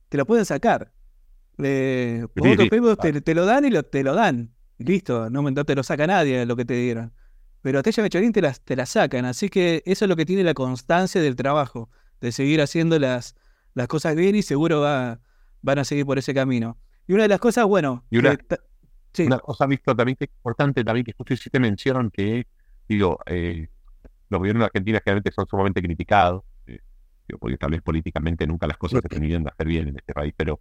[0.09, 0.91] te lo pueden sacar.
[1.57, 4.53] Eh, otros premios te, lo dan y lo, te lo dan.
[4.77, 7.13] listo, no, no, te lo saca nadie lo que te dieron.
[7.65, 10.43] Pero Estrella Michelin te las, te la sacan, así que eso es lo que tiene
[10.43, 11.89] la constancia del trabajo
[12.21, 13.35] de seguir haciendo las,
[13.73, 15.19] las cosas bien y seguro va,
[15.63, 16.77] van a seguir por ese camino.
[17.07, 18.05] Y una de las cosas, bueno...
[18.11, 18.37] Y una,
[19.39, 22.45] cosa, visto también que es importante, también que justo hiciste mención, que,
[22.87, 23.67] digo, eh,
[24.29, 26.81] los gobiernos de Argentina generalmente son sumamente criticados, eh,
[27.39, 30.35] porque tal vez políticamente nunca las cosas se terminan de hacer bien en este país,
[30.37, 30.59] pero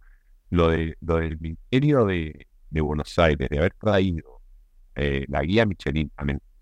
[0.49, 4.41] lo, de, lo del Ministerio de, Buenos Aires, de haber traído
[4.95, 6.11] eh, la guía Michelin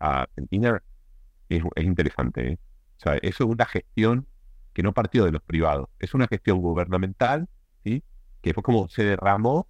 [0.03, 0.81] a, Argentina,
[1.49, 2.53] es, interesante.
[2.53, 2.59] ¿eh?
[2.97, 4.27] O sea, eso es una gestión
[4.73, 7.47] que no partió de los privados, es una gestión gubernamental,
[7.83, 8.03] ¿sí?
[8.41, 9.67] que fue como se derramó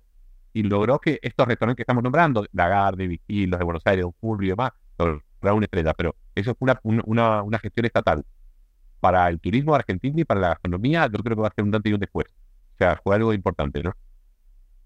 [0.54, 4.48] y logró que estos restaurantes que estamos nombrando, Lagarde, Vigil, los de Buenos Aires, Fulvio
[4.48, 5.94] y demás, lograron una estrella.
[5.94, 8.24] Pero eso fue una, una, una gestión estatal.
[9.00, 11.76] Para el turismo argentino y para la gastronomía, yo creo que va a ser un
[11.76, 12.28] antes y un después.
[12.28, 13.94] O sea, fue algo importante, ¿no?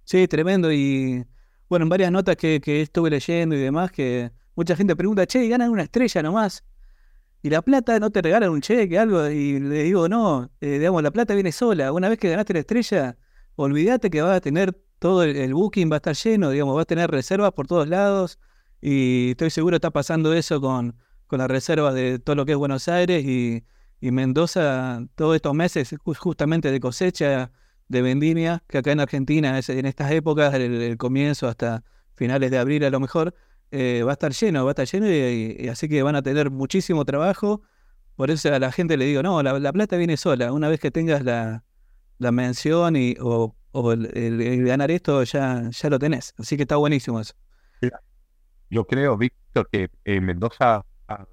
[0.05, 0.71] Sí, tremendo.
[0.71, 1.23] Y
[1.69, 5.69] bueno, en varias notas que estuve leyendo y demás, que mucha gente pregunta, che, ganan
[5.69, 6.63] una estrella nomás.
[7.43, 9.29] Y la plata no te regalan un cheque, algo.
[9.29, 11.93] Y le digo, no, eh, digamos, la plata viene sola.
[11.93, 13.17] Una vez que ganaste la estrella,
[13.55, 16.85] olvídate que vas a tener todo el, booking, va a estar lleno, digamos, vas a
[16.85, 18.39] tener reservas por todos lados.
[18.81, 20.95] Y estoy seguro está pasando eso con,
[21.27, 23.63] con las reservas de todo lo que es Buenos Aires y,
[24.01, 27.51] y Mendoza, todos estos meses justamente de cosecha
[27.87, 31.83] de vendimia, que acá en Argentina, en estas épocas, el, comienzo hasta
[32.15, 33.33] finales de abril a lo mejor,
[33.71, 36.49] eh, va a estar lleno, va a estar lleno y, así que van a tener
[36.49, 37.61] muchísimo trabajo.
[38.15, 40.51] Por eso a la gente le digo, no, la, plata viene sola.
[40.51, 41.63] Una vez que tengas la,
[42.19, 43.55] mención y, o,
[43.91, 46.33] el, ganar esto, ya, ya lo tenés.
[46.37, 47.33] Así que está buenísimo eso.
[48.69, 51.25] Yo creo, Víctor, que en Mendoza ah,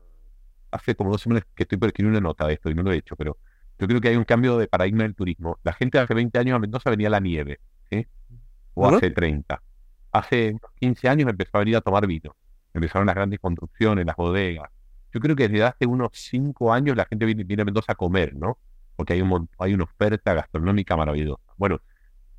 [0.70, 2.96] hace como dos semanas que estoy escribir una nota de esto y no lo he
[2.96, 3.38] hecho, pero
[3.78, 5.58] yo creo que hay un cambio de paradigma del turismo.
[5.64, 7.58] La gente hace 20 años a Mendoza venía a la nieve,
[7.90, 8.06] ¿sí?
[8.74, 9.60] O hace 30.
[10.14, 12.36] Hace unos 15 años empezó a venir a tomar vino.
[12.72, 14.70] Empezaron las grandes construcciones, las bodegas.
[15.12, 18.32] Yo creo que desde hace unos 5 años la gente viene, a Mendoza a comer,
[18.36, 18.56] ¿no?
[18.94, 21.42] Porque hay, un, hay una oferta gastronómica maravillosa.
[21.56, 21.80] Bueno,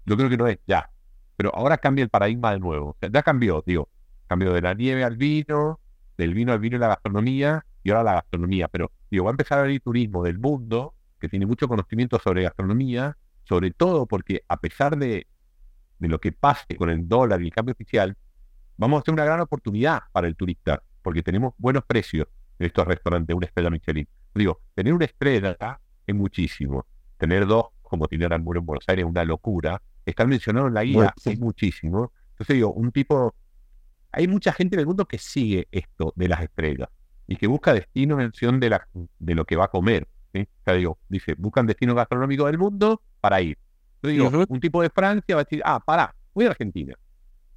[0.05, 0.89] yo creo que no es ya.
[1.35, 2.95] Pero ahora cambia el paradigma de nuevo.
[3.01, 3.89] ya cambió, digo.
[4.27, 5.81] Cambió de la nieve al vino,
[6.17, 8.69] del vino al vino y la gastronomía, y ahora la gastronomía.
[8.69, 12.43] Pero, digo, va a empezar a venir turismo del mundo que tiene mucho conocimiento sobre
[12.43, 15.27] gastronomía, sobre todo porque a pesar de,
[15.99, 18.15] lo que pase con el dólar y el cambio oficial,
[18.77, 22.27] vamos a tener una gran oportunidad para el turista, porque tenemos buenos precios
[22.60, 24.08] en estos restaurantes, una estrella Michelin.
[24.34, 25.58] Digo, tener una estrella
[26.05, 26.86] es muchísimo.
[27.17, 29.81] Tener dos, como tiene Aramburu en Buenos Aires, es una locura.
[30.05, 32.12] Estar mencionado en la guía es muchísimo.
[32.31, 33.34] Entonces digo, un tipo...
[34.12, 36.89] Hay mucha gente en el mundo que sigue esto de las estrellas
[37.27, 38.88] y que busca destinos en función de, la,
[39.19, 40.08] de lo que va a comer.
[40.34, 40.41] ¿sí?
[40.41, 43.58] O sea, digo, dice, buscan destino gastronómico del mundo para ir.
[44.47, 46.95] Un tipo de Francia va a decir, ah, pará, voy a Argentina.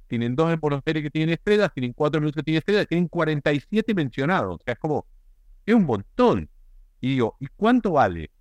[0.07, 3.07] Tienen dos en Buenos Aires que tienen estrellas, tienen cuatro minutos que tienen estrellas, tienen
[3.07, 4.55] 47 mencionados.
[4.55, 5.05] O sea, es como,
[5.65, 6.49] es un montón.
[6.99, 8.31] Y digo, ¿y cuánto vale?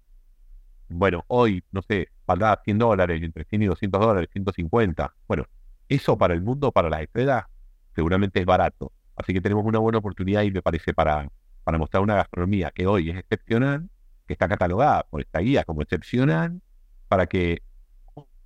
[0.88, 5.14] Bueno, hoy, no sé, valdrá 100 dólares, entre 100 y 200 dólares, 150.
[5.26, 5.44] Bueno,
[5.88, 7.44] eso para el mundo, para las estrellas,
[7.94, 8.92] seguramente es barato.
[9.14, 11.28] Así que tenemos una buena oportunidad y me parece para,
[11.64, 13.90] para mostrar una gastronomía que hoy es excepcional
[14.28, 16.60] que está catalogada por esta guía como excepcional,
[17.08, 17.62] para que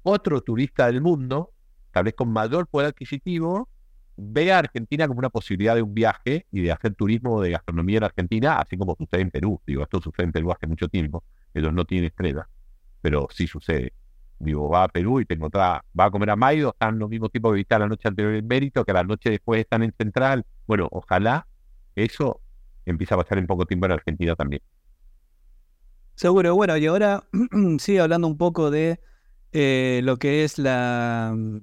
[0.03, 1.53] otro turista del mundo,
[1.91, 3.69] tal vez con mayor poder adquisitivo,
[4.17, 7.99] vea a Argentina como una posibilidad de un viaje y de hacer turismo de gastronomía
[7.99, 9.61] en Argentina, así como sucede en Perú.
[9.67, 12.49] Digo, esto sucede en Perú hace mucho tiempo, ellos no tienen estrella,
[13.01, 13.93] pero sí sucede.
[14.39, 17.31] Digo, va a Perú y te encontrás, va a comer a Maido, están los mismos
[17.31, 20.45] tipos que viste la noche anterior en Mérito, que la noche después están en Central.
[20.67, 21.47] Bueno, ojalá
[21.95, 22.41] eso
[22.85, 24.63] empiece a pasar en poco tiempo en Argentina también.
[26.17, 27.23] Seguro, bueno, y ahora
[27.79, 29.01] sigue hablando un poco de
[29.53, 31.59] eh, lo que es la, mm,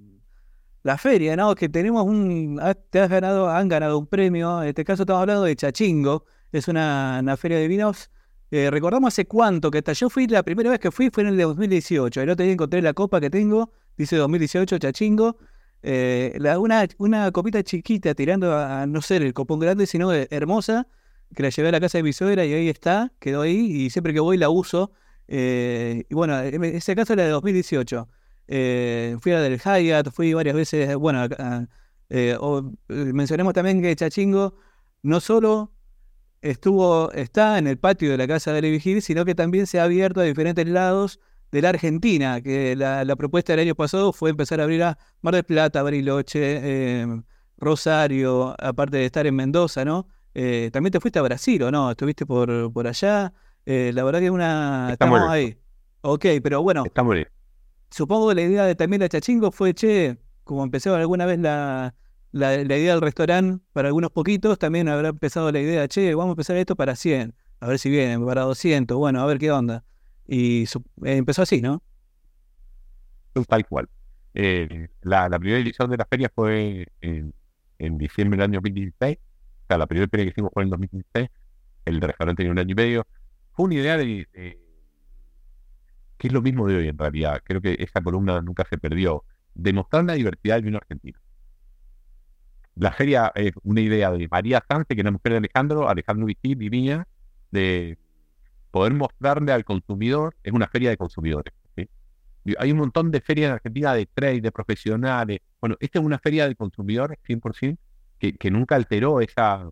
[0.84, 1.56] la feria, ¿no?
[1.56, 5.44] Que tenemos un, te has ganado, han ganado un premio, en este caso estamos hablando
[5.44, 8.10] de Chachingo, es una, feria de vinos.
[8.52, 9.94] Eh, recordamos hace cuánto que está.
[9.94, 12.22] Yo fui, la primera vez que fui fue en el de 2018.
[12.22, 15.38] El otro día encontré la copa que tengo, dice 2018 Chachingo.
[15.82, 20.88] Eh, la, una, una copita chiquita tirando a, no ser el copón grande, sino hermosa
[21.36, 23.90] que la llevé a la casa de mi suegra y ahí está, quedó ahí y
[23.90, 24.92] siempre que voy la uso.
[25.32, 28.10] Eh, y bueno, ese caso era de 2018.
[28.48, 31.28] Eh, fui a la del Hyatt, fui varias veces, bueno,
[32.10, 32.38] eh,
[32.88, 34.56] mencionemos también que Chachingo
[35.04, 35.72] no solo
[36.42, 39.84] estuvo, está en el patio de la casa de Levi sino que también se ha
[39.84, 41.20] abierto a diferentes lados
[41.52, 45.36] de la Argentina, que la, propuesta del año pasado fue empezar a abrir a Mar
[45.36, 47.06] del Plata, Bariloche,
[47.60, 50.08] Rosario, aparte de estar en Mendoza, ¿no?
[50.34, 51.92] Eh, también te fuiste a Brasil, ¿o no?
[51.92, 53.34] Estuviste por, por allá.
[53.72, 54.90] Eh, la verdad que una...
[54.92, 55.56] Estamos ahí.
[56.02, 56.84] Ok, pero bueno.
[56.86, 57.28] Estamos bien.
[57.92, 61.94] Supongo que la idea de también la Chachingo fue, che, como empezó alguna vez la,
[62.32, 66.34] la, idea del restaurante para algunos poquitos, también habrá empezado la idea, che, vamos a
[66.34, 69.84] empezar esto para 100, a ver si vienen, para 200, bueno, a ver qué onda.
[70.28, 71.84] Y eh, empezó así, ¿no?
[73.48, 73.88] Tal cual.
[74.34, 77.36] la, la, primera edición de la feria fue en,
[77.78, 79.20] en diciembre del año 2016
[79.70, 81.32] sea, la primera feria que hicimos fue en el 2015,
[81.86, 83.08] el restaurante tenía un año y medio.
[83.60, 84.26] Fue una idea de,
[86.18, 87.42] que es lo mismo de hoy en realidad.
[87.44, 89.26] Creo que esa columna nunca se perdió.
[89.54, 91.20] demostrar la diversidad del vino argentino.
[92.76, 96.26] La feria es una idea de María Sánchez, que es la mujer de Alejandro, Alejandro
[96.26, 97.06] Vigil mía,
[97.52, 97.98] de
[98.72, 101.54] poder mostrarle al consumidor, es una feria de consumidores.
[102.60, 105.42] Hay un montón de ferias en Argentina de trade, de profesionales.
[105.60, 107.78] Bueno, esta es una feria de consumidores 100%,
[108.20, 109.70] que, que nunca alteró esa,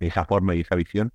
[0.00, 1.12] esa forma y esa visión.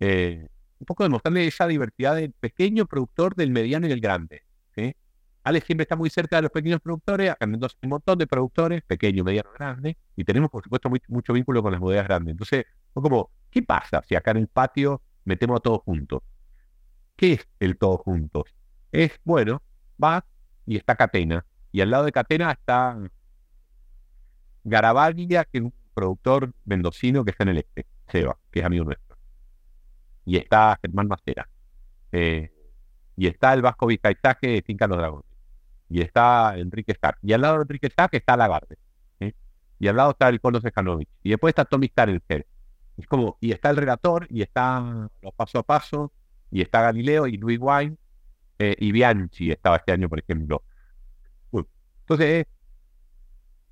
[0.00, 0.48] Eh,
[0.82, 4.42] un poco demostrarle esa diversidad del pequeño productor, del mediano y del grande.
[4.74, 4.96] ¿sí?
[5.44, 8.18] Alex siempre está muy cerca de los pequeños productores, acá en Mendoza hay un montón
[8.18, 12.32] de productores, pequeño, mediano, grande, y tenemos por supuesto mucho vínculo con las bodegas grandes.
[12.32, 16.22] Entonces, como, ¿qué pasa si acá en el patio metemos a todos juntos?
[17.14, 18.44] ¿Qué es el todos juntos?
[18.90, 19.62] Es, bueno,
[20.02, 20.24] va
[20.66, 22.98] y está Catena, y al lado de Catena está
[24.64, 28.84] Garabaglia, que es un productor mendocino que está en el este, Seba, que es amigo
[28.84, 29.11] nuestro.
[30.24, 31.48] Y está Germán Macera.
[32.12, 32.50] Eh,
[33.16, 35.32] y está el Vasco Vizcaizaje de Finca Los Dragones
[35.92, 37.18] y está Enrique Stark.
[37.22, 38.78] Y al lado de Enrique Stark está Lagarde.
[39.78, 41.08] Y al lado está el Carlos Sejanovic.
[41.22, 42.46] Y después está Tommy Starelger.
[42.96, 46.12] Es como, y está el relator, y está los paso a paso,
[46.50, 47.96] y está Galileo, y Louis Wine,
[48.58, 50.62] eh, y Bianchi estaba este año, por ejemplo.
[51.52, 52.46] entonces,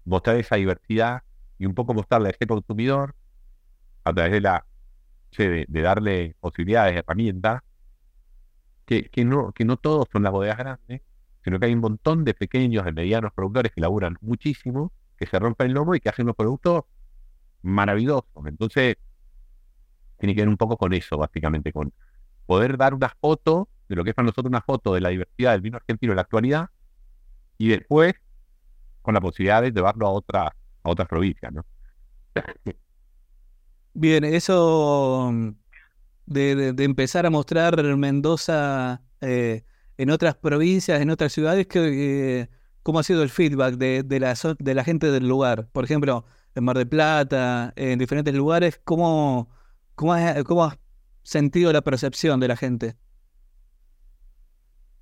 [0.04, 1.22] mostrar esa diversidad
[1.58, 3.14] y un poco mostrarle a ese consumidor,
[4.04, 4.66] a través de la
[5.36, 7.62] de, darle posibilidades, herramientas,
[8.84, 11.02] que, que, no, que no todos son las bodegas grandes,
[11.44, 15.38] sino que hay un montón de pequeños, de medianos productores que laburan muchísimo, que se
[15.38, 16.84] rompen el lomo y que hacen unos productos
[17.62, 18.46] maravillosos.
[18.46, 18.96] Entonces,
[20.18, 21.92] tiene que ver un poco con eso, básicamente, con
[22.46, 25.52] poder dar una foto de lo que es para nosotros una foto de la diversidad
[25.52, 26.70] del vino argentino en la actualidad
[27.58, 28.14] y después
[29.02, 30.54] con la posibilidad de llevarlo a, otra, a
[30.90, 31.64] otras provincias, ¿no?
[33.92, 35.32] Bien, eso
[36.26, 39.64] de, empezar a mostrar Mendoza eh,
[39.98, 42.48] en otras provincias, en otras ciudades, que,
[42.82, 45.68] ¿cómo ha sido el feedback de, de, la, de la gente del lugar?
[45.72, 46.24] Por ejemplo,
[46.54, 49.50] en Mar del Plata, en diferentes lugares, ¿cómo,
[49.96, 50.78] cómo, has, cómo has
[51.22, 52.96] sentido la percepción de la gente?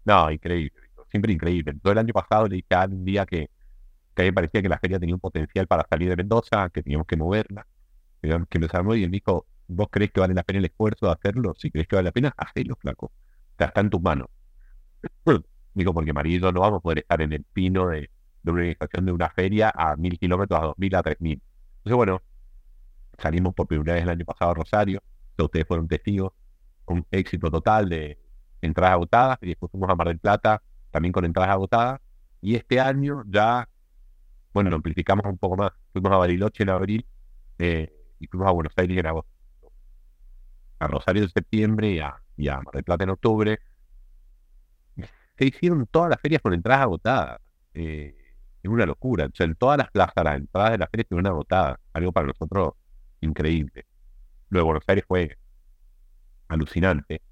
[0.05, 0.73] No, increíble,
[1.11, 1.75] siempre increíble.
[1.83, 3.51] Todo el año pasado le dije a un día que,
[4.15, 7.07] que me parecía que la feria tenía un potencial para salir de Mendoza, que teníamos
[7.07, 7.67] que moverla,
[8.21, 11.55] que empezamos y él dijo, ¿vos crees que vale la pena el esfuerzo de hacerlo?
[11.57, 13.07] Si crees que vale la pena, hacelo, flaco.
[13.07, 13.13] O
[13.59, 14.29] sea, está en tus manos.
[15.75, 18.11] Digo, porque marido no vamos a poder estar en el pino de,
[18.45, 21.41] una organización de una feria a mil kilómetros, a dos mil, a tres mil.
[21.79, 22.23] Entonces, bueno,
[23.19, 25.03] salimos por primera vez el año pasado a Rosario,
[25.37, 26.33] ustedes fueron testigos,
[26.87, 28.19] un éxito total de
[28.61, 32.01] entradas agotadas, y después fuimos a Mar del Plata también con entradas agotadas,
[32.41, 33.69] y este año ya,
[34.53, 37.07] bueno, lo amplificamos un poco más, fuimos a Bariloche en abril
[37.59, 39.31] eh, y fuimos a Buenos Aires en agosto,
[40.79, 43.59] a Rosario en septiembre y a, y Mar del Plata en octubre,
[45.39, 47.41] se hicieron todas las ferias con entradas agotadas.
[47.75, 48.15] Eh,
[48.63, 49.27] es una locura.
[49.27, 51.79] O sea, en todas las plazas, las entradas de las ferias estuvieron agotadas.
[51.93, 52.73] Algo para nosotros
[53.21, 53.87] increíble.
[54.51, 55.39] Lo de Buenos Aires fue
[56.49, 57.23] alucinante.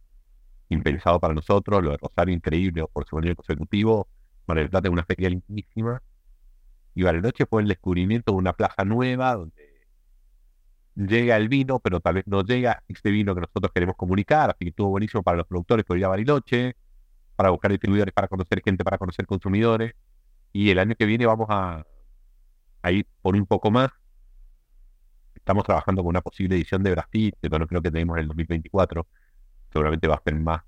[0.69, 1.83] Impensado para nosotros.
[1.83, 4.09] Lo de Rosario, increíble por segundo año consecutivo.
[4.47, 6.01] Mar del Plata es una feria lindísima.
[6.95, 9.66] Y Bariloche fue el descubrimiento de una plaza nueva donde
[10.97, 14.51] llega el vino, pero tal vez no llega este vino que nosotros queremos comunicar.
[14.51, 16.77] Así que estuvo buenísimo para los productores por ir a Bariloche
[17.37, 19.95] para buscar distribuidores, para conocer gente, para conocer consumidores.
[20.53, 21.87] Y el año que viene vamos a,
[22.91, 23.91] ir por un poco más.
[25.35, 28.29] Estamos trabajando con una posible edición de Brasil, que no creo que tenemos en el
[28.29, 29.07] 2024.
[29.71, 30.63] Seguramente va a ser más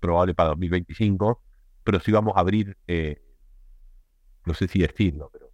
[0.00, 1.40] probable para 2025.
[1.84, 3.22] Pero sí vamos a abrir, eh,
[4.46, 5.50] no sé si decirlo, pero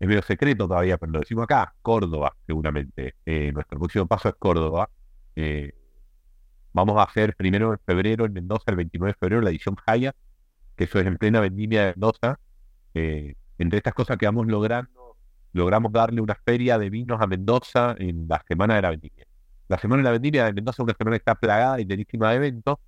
[0.00, 3.16] es medio secreto todavía, pero lo decimos acá, Córdoba, seguramente.
[3.26, 4.90] Eh, nuestro próximo paso es Córdoba.
[5.36, 5.74] Eh,
[6.72, 10.14] Vamos a hacer primero en febrero en Mendoza, el 29 de febrero, la edición Haya,
[10.76, 12.38] que eso es en plena vendimia de Mendoza.
[12.94, 15.16] Eh, entre estas cosas que vamos logrando,
[15.52, 19.26] logramos darle una feria de vinos a Mendoza en la semana de la vendimia.
[19.68, 22.30] La semana de la vendimia de Mendoza es una semana que está plagada y llenísima
[22.30, 22.78] de eventos,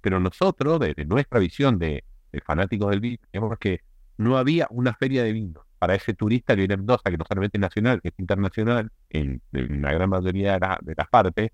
[0.00, 2.04] pero nosotros, desde nuestra visión de,
[2.44, 3.80] fanáticos del vino, vemos que
[4.16, 7.26] no había una feria de vinos para ese turista que viene a Mendoza, que no
[7.28, 11.50] solamente es nacional, que es internacional, en, la gran mayoría de, de las partes.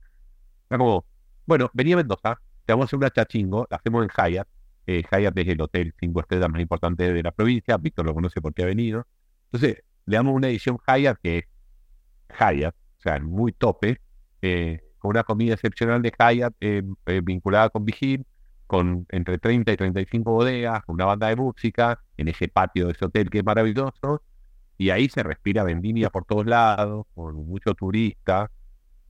[0.71, 1.05] Era como,
[1.47, 4.47] bueno, venía a Mendoza, te vamos a hacer una chachingo, la hacemos en Hyatt.
[4.87, 7.77] Eh, Hyatt es el hotel cinco estrellas más importante de la provincia.
[7.77, 9.05] Víctor lo conoce porque ha venido.
[9.47, 11.45] Entonces, le damos una edición Hyatt que es
[12.39, 14.01] Hyatt, o sea, muy tope,
[14.43, 18.25] eh, con una comida excepcional de Hyatt eh, eh, vinculada con Vigil,
[18.71, 22.93] con entre 30 y 35 bodegas, con una banda de música, en ese patio de
[22.93, 24.23] ese hotel que es maravilloso.
[24.79, 28.49] Y ahí se respira vendimia por todos lados, con mucho turista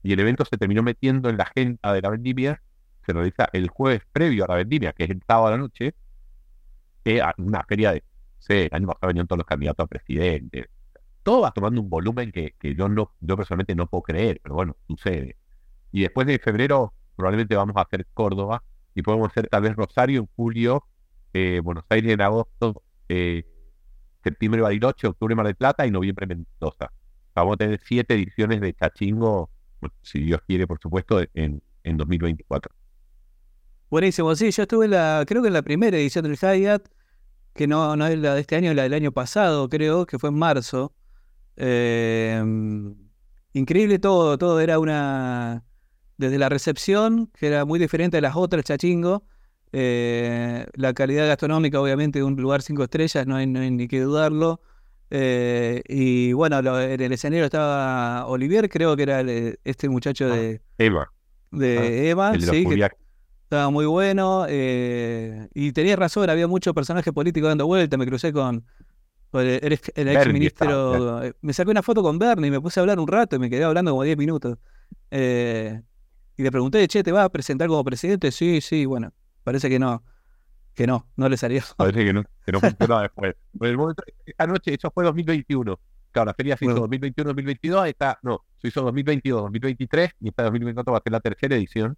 [0.01, 2.63] y el evento se terminó metiendo en la agenda de la vendimia.
[3.05, 5.93] Se realiza el jueves previo a la vendimia, que es el sábado a la noche,
[7.37, 8.03] una feria de
[8.39, 10.69] sé, el año pasado venían todos los candidatos a presidente.
[11.21, 14.55] Todo va tomando un volumen que, que yo, no, yo personalmente no puedo creer, pero
[14.55, 15.37] bueno, sucede.
[15.91, 18.63] Y después de febrero probablemente vamos a hacer Córdoba
[18.95, 20.85] y podemos hacer tal vez Rosario en julio,
[21.33, 23.45] eh, Buenos Aires en agosto, eh,
[24.23, 26.91] septiembre Bariloche, octubre Mar del Plata y noviembre Mendoza.
[27.33, 29.49] Vamos a tener siete ediciones de Chachingo,
[30.01, 32.73] si Dios quiere, por supuesto, en, en 2024.
[33.89, 36.87] Buenísimo, sí, yo estuve en la, creo que en la primera edición del Hayat,
[37.53, 40.29] que no, no es la de este año, la del año pasado, creo, que fue
[40.29, 40.93] en marzo.
[41.57, 42.41] Eh,
[43.53, 45.65] increíble todo, todo era una,
[46.21, 49.23] desde la recepción, que era muy diferente a las otras Chachingo,
[49.73, 54.61] eh, la calidad gastronómica, obviamente, de un lugar cinco estrellas, no hay, ni que dudarlo.
[55.09, 59.21] Eh, y bueno, en el escenario estaba Olivier, creo que era
[59.63, 61.11] este muchacho de ah, Eva.
[61.49, 62.89] De ah, Eva, sí, que
[63.43, 64.45] estaba muy bueno.
[64.47, 67.97] Eh, y tenía razón, había muchos personajes políticos dando vuelta.
[67.97, 68.63] Me crucé con,
[69.33, 71.23] el, ex ministro.
[71.41, 73.49] Me saqué una foto con Bernie y me puse a hablar un rato y me
[73.49, 74.57] quedé hablando como 10 minutos.
[76.41, 78.31] Y le pregunté, che, ¿te vas a presentar como presidente?
[78.31, 79.13] Sí, sí, bueno
[79.43, 80.03] parece que no,
[80.73, 81.61] que no, no le salió.
[81.77, 83.35] Parece que no, que no funcionó después.
[84.25, 85.79] esta noche, eso fue 2021.
[86.11, 90.97] Claro, la feria se hizo 2021-2022, está, no, se hizo 2022-2023 y esta 2024 va
[90.97, 91.97] a ser la tercera edición.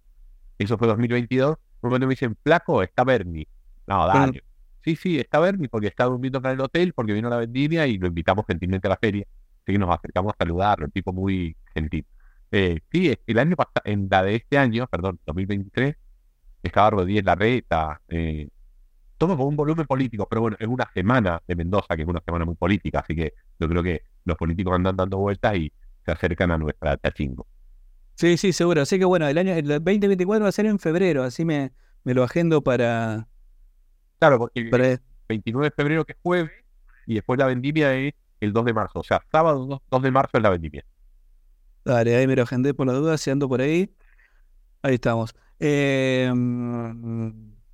[0.56, 1.56] Eso fue 2022.
[1.80, 3.48] Cuando me dicen, flaco, está Bernie.
[3.88, 4.44] No, dale.
[4.84, 7.88] Sí, sí, está Bernie porque está durmiendo en el hotel, porque vino a la vendimia
[7.88, 9.26] y lo invitamos gentilmente a la feria.
[9.62, 12.06] Así que nos acercamos a saludarlo, un tipo muy gentil.
[12.56, 15.96] Eh, sí, el año pasado, en la de este año, perdón, 2023,
[16.62, 18.48] estaba Rodríguez Larreta, eh,
[19.18, 22.22] todo con un volumen político, pero bueno, es una semana de Mendoza, que es una
[22.24, 25.72] semana muy política, así que yo creo que los políticos andan dando vueltas y
[26.04, 27.44] se acercan a nuestra tachingo.
[28.14, 28.82] Sí, sí, seguro.
[28.82, 31.72] Así que bueno, el año el 2024 va a ser en febrero, así me,
[32.04, 33.26] me lo agendo para.
[34.20, 36.52] Claro, porque el 29 de febrero que es jueves
[37.04, 39.00] y después la vendimia es el 2 de marzo.
[39.00, 40.84] O sea, sábado 2, de marzo es la vendimia.
[41.84, 43.94] Dale, ahí me lo agendé por la duda, si ando por ahí.
[44.82, 45.34] Ahí estamos.
[45.60, 46.30] Eh,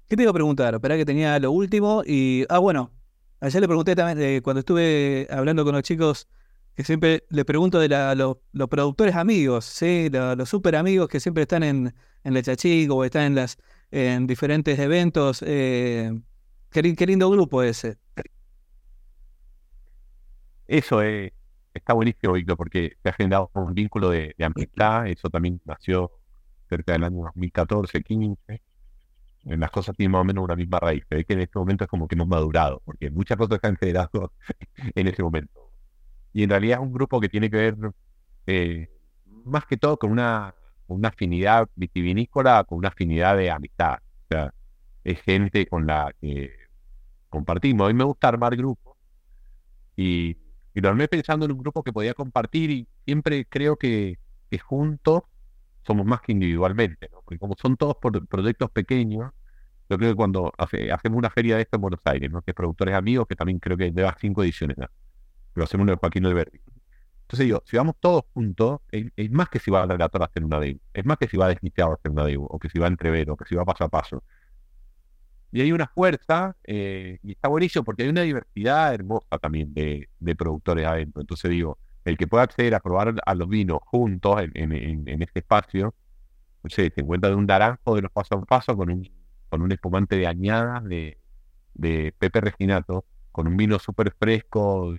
[0.09, 0.75] ¿Qué te iba a preguntar?
[0.75, 2.45] Espera que tenía lo último y...
[2.49, 2.93] Ah, bueno,
[3.41, 6.29] ayer le pregunté también, cuando estuve hablando con los chicos,
[6.75, 10.09] que siempre le pregunto de los, productores amigos, ¿sí?
[10.11, 11.95] Los, super amigos que siempre están en,
[12.25, 13.59] en la Chachico o están en, las,
[13.91, 15.45] en diferentes eventos.
[15.47, 16.13] Eh,
[16.71, 17.99] qué, lindo grupo ese.
[20.67, 21.33] Eso es,
[21.75, 25.07] está buenísimo, Víctor, porque se ha generado un vínculo de, amistad.
[25.07, 26.11] Eso también nació
[26.69, 28.63] cerca del año 2014, 15,
[29.45, 31.05] las cosas tienen más o menos una misma raíz.
[31.09, 33.67] Se ve que en este momento es como que hemos madurado, porque muchas cosas se
[33.67, 34.33] han generado
[34.95, 35.71] en ese momento.
[36.33, 37.77] Y en realidad es un grupo que tiene que ver
[38.47, 38.89] eh,
[39.45, 40.55] más que todo con una,
[40.87, 43.99] una afinidad vitivinícola, con una afinidad de amistad.
[44.25, 44.55] O sea,
[45.05, 46.53] es gente con la que
[47.29, 47.87] compartimos.
[47.87, 48.97] A mí me gusta armar grupos
[49.97, 50.37] y,
[50.75, 54.19] y lo armé pensando en un grupo que podía compartir y siempre creo que,
[54.63, 55.23] juntos
[55.83, 57.23] somos más que individualmente, ¿no?
[57.23, 57.97] Porque como son todos
[58.29, 59.33] proyectos pequeños,
[59.89, 62.43] yo creo que cuando hacemos una feria de esto en Buenos Aires, ¿no?
[62.43, 64.87] Que es Productores Amigos, que también creo que lleva cinco ediciones, ¿no?
[65.53, 66.61] Pero hacemos uno de Joaquín Alberti.
[67.23, 70.45] Entonces digo, si vamos todos juntos, es, más que si va a relator a hacer
[70.45, 72.69] una DEU, es más que si va a desmitear a hacer una DEU, o que
[72.69, 74.25] si va a entrever, o que si va paso a paso.
[75.53, 80.09] Y hay una fuerza, eh, y está buenísimo porque hay una diversidad hermosa también de,
[80.19, 81.21] de productores adentro.
[81.21, 85.95] Entonces digo, el que pueda acceder a probar a los vinos juntos en, este espacio,
[86.63, 89.11] no sé, se encuentra de un naranjo de los paso a paso con un,
[89.49, 91.19] con un espumante de añadas de,
[91.75, 94.95] de Pepe Reginato, con un vino súper fresco,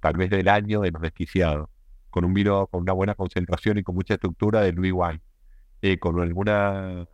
[0.00, 1.68] tal vez del año de los desquiciados,
[2.10, 5.20] con un vino con una buena concentración y con mucha estructura de Louis Wine,
[5.82, 7.06] eh, con alguna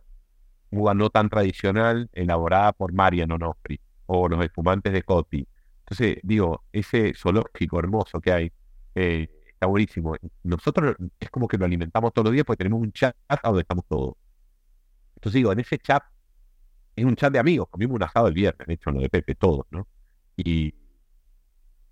[0.79, 5.47] uva no tan tradicional elaborada por Mariano Onofri, o los espumantes de Coti.
[5.79, 8.51] Entonces, digo, ese zoológico hermoso que hay,
[8.95, 10.15] eh, está buenísimo.
[10.43, 13.85] Nosotros es como que lo alimentamos todos los días porque tenemos un chat donde estamos
[13.87, 14.15] todos.
[15.15, 16.03] Entonces digo, en ese chat
[16.95, 19.35] es un chat de amigos, comimos un asado el viernes, de hecho, lo de Pepe,
[19.35, 19.87] todos, ¿no?
[20.35, 20.75] Y,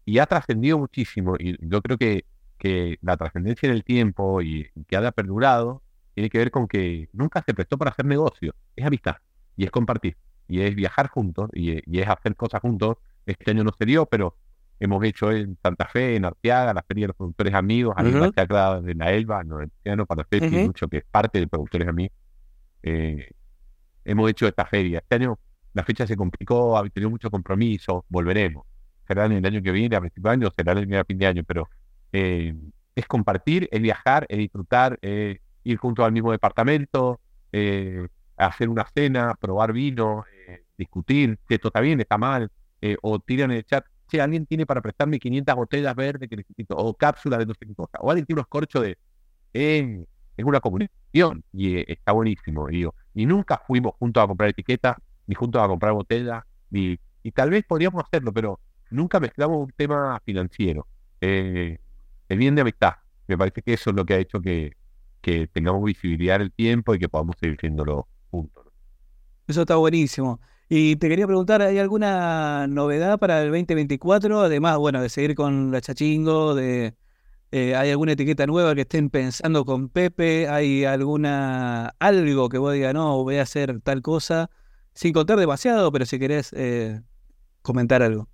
[0.05, 2.25] y ha trascendido muchísimo y yo creo que,
[2.57, 5.83] que la trascendencia en el tiempo y, que ha perdurado
[6.15, 9.17] tiene que ver con que nunca se prestó para hacer negocio, es amistad
[9.55, 12.97] y es compartir y es viajar juntos y, y es hacer cosas juntos.
[13.25, 14.35] Este año no se dio, pero
[14.79, 18.05] hemos hecho en Santa Fe, en Arteaga, la Feria de los Productores Amigos, a uh
[18.05, 18.81] -huh.
[18.81, 22.15] de la Elba, no para Fe, mucho que es parte de Productores Amigos.
[22.83, 23.29] Eh,
[24.03, 24.99] hemos hecho esta feria.
[24.99, 25.39] Este año
[25.73, 28.65] la fecha se complicó, ha tenido mucho compromiso, volveremos.
[29.07, 31.27] Será en el año que viene, a principios de año, será en el fin de
[31.27, 31.67] año, pero
[32.13, 32.55] eh,
[32.95, 37.19] es compartir, es viajar, es disfrutar, es ir juntos al mismo departamento,
[37.51, 38.07] eh,
[38.37, 40.23] hacer una cena, probar vino,
[40.77, 42.49] discutir si esto está bien, está mal,
[43.01, 46.75] o tiran en el chat si alguien tiene para prestarme 500 botellas verdes que necesito,
[46.77, 48.97] o cápsulas de no sé qué cosa, o alguien tiene unos corchos de...
[49.53, 50.05] Eh,
[50.37, 52.69] es una comunicación y eh, está buenísimo.
[52.69, 54.97] Y, y nunca fuimos juntos a comprar etiquetas,
[55.27, 58.59] ni juntos a comprar botellas, ni, y tal vez podríamos hacerlo, pero
[58.89, 60.87] nunca mezclamos un tema financiero.
[61.21, 61.79] Eh,
[62.27, 62.95] el bien de amistad.
[63.27, 64.75] Me parece que eso es lo que ha hecho que,
[65.25, 68.63] que tengamos visibilidad el tiempo y que podamos seguir haciéndolo juntos.
[69.47, 70.39] Eso está buenísimo.
[70.69, 74.41] Y te quería preguntar, ¿hay alguna novedad para el 2024?
[74.41, 76.93] Además, bueno, de seguir con la Chachingo, de
[77.51, 80.47] eh, ¿hay alguna etiqueta nueva que estén pensando con Pepe?
[80.47, 84.51] ¿Hay alguna algo que vos digas, no, voy a hacer tal cosa?
[84.93, 87.01] Sin contar demasiado, pero si querés eh,
[87.63, 88.29] comentar algo.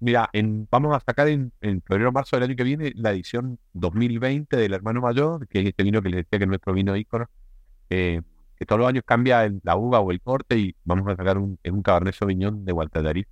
[0.00, 3.12] Eh, mira, en, vamos a sacar en, febrero o marzo del año que viene la
[3.12, 6.72] edición 2020 del Hermano Mayor, que es este vino que les decía que es nuestro
[6.72, 7.28] vino ícono
[8.58, 11.58] que todos los años cambia la uva o el corte y vamos a sacar un,
[11.64, 13.24] un Cabernet Sauvignon de Gualtadarí,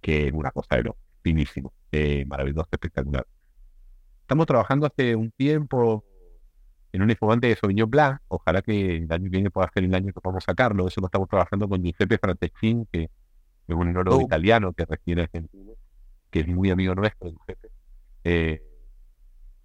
[0.00, 3.24] que es una cosa de lo finísimo, eh, maravilloso, espectacular.
[4.22, 6.04] Estamos trabajando hace un tiempo
[6.92, 9.94] en un espumante de Sauvignon Blanc, ojalá que el año que viene pueda ser el
[9.94, 13.10] año que podamos sacarlo, eso lo estamos trabajando con Giuseppe Frateschin, que
[13.66, 14.22] es un enólogo oh.
[14.22, 15.72] italiano que reside en Argentina,
[16.30, 17.68] que es muy amigo nuestro, Giuseppe.
[18.24, 18.62] Eh,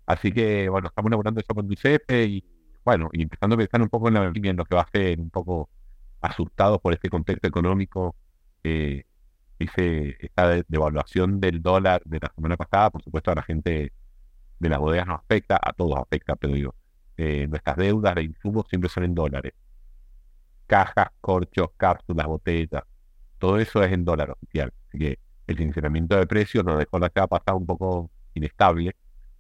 [0.06, 2.46] así que, bueno, estamos elaborando eso con Giuseppe y
[2.84, 5.20] bueno, y empezando a pensar un poco en, la, en lo que va a ser,
[5.20, 5.70] un poco
[6.22, 8.16] asustados por este contexto económico,
[8.64, 9.04] eh,
[9.60, 13.92] dice esta devaluación del dólar de la semana pasada, por supuesto a la gente
[14.60, 16.76] de las bodegas nos afecta, a todos afecta, pero digo,
[17.18, 19.54] eh, nuestras deudas de insumos siempre son en dólares.
[20.68, 22.84] Cajas, corchos, cápsulas, botellas,
[23.40, 24.74] todo eso es en dólar oficial.
[24.90, 28.96] Así que el sinceramiento de precios nos dejó la pasada un poco inestable,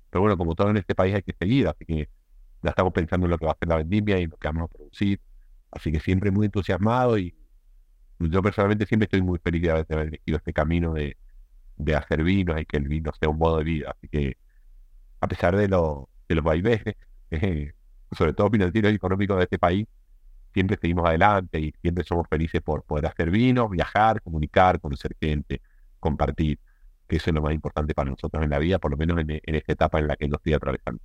[0.09, 2.09] pero bueno, como todo en este país hay que seguir, así que
[2.63, 4.63] ya estamos pensando en lo que va a hacer la vendimia y lo que vamos
[4.63, 5.19] a producir.
[5.71, 7.35] Así que siempre muy entusiasmado y
[8.19, 11.15] yo personalmente siempre estoy muy feliz de haber elegido este camino de,
[11.77, 13.91] de hacer vinos y que el vino sea un modo de vida.
[13.91, 14.37] Así que
[15.21, 16.95] a pesar de, lo, de los vaivenes,
[17.31, 17.73] eh,
[18.11, 19.87] sobre todo financieros y económicos de este país,
[20.53, 25.61] siempre seguimos adelante y siempre somos felices por poder hacer vinos, viajar, comunicar, conocer gente,
[25.99, 26.59] compartir,
[27.09, 29.73] eso es lo más importante para nosotros en la vida, por lo menos en, esta
[29.73, 31.01] etapa en la que lo estoy atravesando.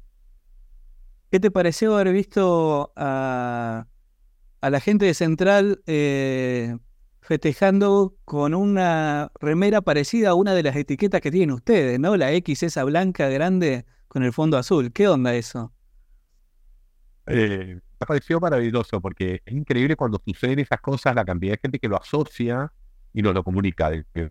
[1.30, 3.86] ¿Qué te pareció haber visto a,
[4.60, 6.76] la gente de Central eh,
[7.20, 12.16] festejando con una remera parecida a una de las etiquetas que tienen ustedes, ¿no?
[12.16, 14.92] La X esa blanca grande con el fondo azul.
[14.92, 15.72] ¿Qué onda eso?
[17.26, 21.78] Eh, me pareció maravilloso porque es increíble cuando suceden esas cosas, la cantidad de gente
[21.78, 22.72] que lo asocia
[23.12, 23.90] y nos lo comunica.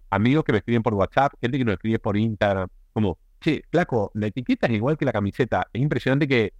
[0.10, 4.12] amigos que me escriben por WhatsApp, gente que nos escribe por Instagram, como, che, flaco,
[4.14, 5.68] la etiqueta es igual que la camiseta.
[5.74, 6.54] Es impresionante que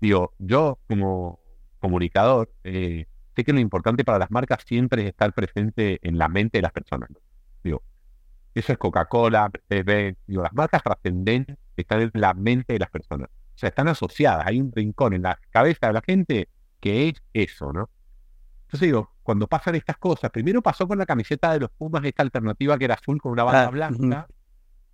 [0.00, 1.40] Digo, yo como
[1.80, 6.28] comunicador, eh, sé que lo importante para las marcas siempre es estar presente en la
[6.28, 7.10] mente de las personas.
[7.64, 7.82] Digo,
[8.54, 13.28] eso es Coca-Cola, digo, las marcas trascendentes están en la mente de las personas.
[13.58, 16.48] O sea, están asociadas, hay un rincón en la cabeza de la gente
[16.78, 17.90] que es eso, ¿no?
[18.66, 22.22] Entonces digo, cuando pasan estas cosas, primero pasó con la camiseta de los Pumas, esta
[22.22, 24.28] alternativa que era azul con una banda ah, blanca.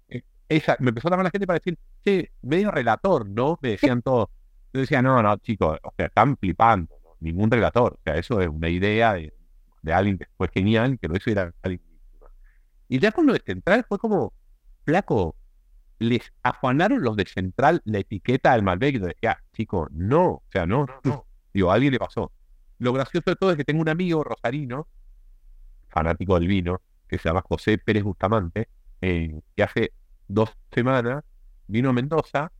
[0.09, 3.59] Eh, esa, me empezó a llamar la gente para decir, che, medio relator, ¿no?
[3.61, 4.29] Me decían todos.
[4.73, 7.99] Yo decía, no, no, chicos, o sea, están flipando, ningún relator.
[7.99, 9.31] O sea, eso es una idea de,
[9.93, 11.83] alguien que fue genial, que lo hizo era alguien.
[12.89, 14.33] Y ya con lo de Central fue como,
[14.87, 15.37] flaco,
[16.05, 20.43] les afanaron los de Central la etiqueta del Malbec y yo decía, chicos, no, o
[20.51, 21.27] sea, no, no, no.
[21.53, 22.33] Digo, a alguien le pasó.
[22.79, 24.87] Lo gracioso de todo es que tengo un amigo rosarino,
[25.89, 28.69] fanático del vino, que se llama José Pérez Bustamante,
[29.01, 29.93] eh, que hace
[30.29, 31.25] dos semanas
[31.67, 32.51] vino a Mendoza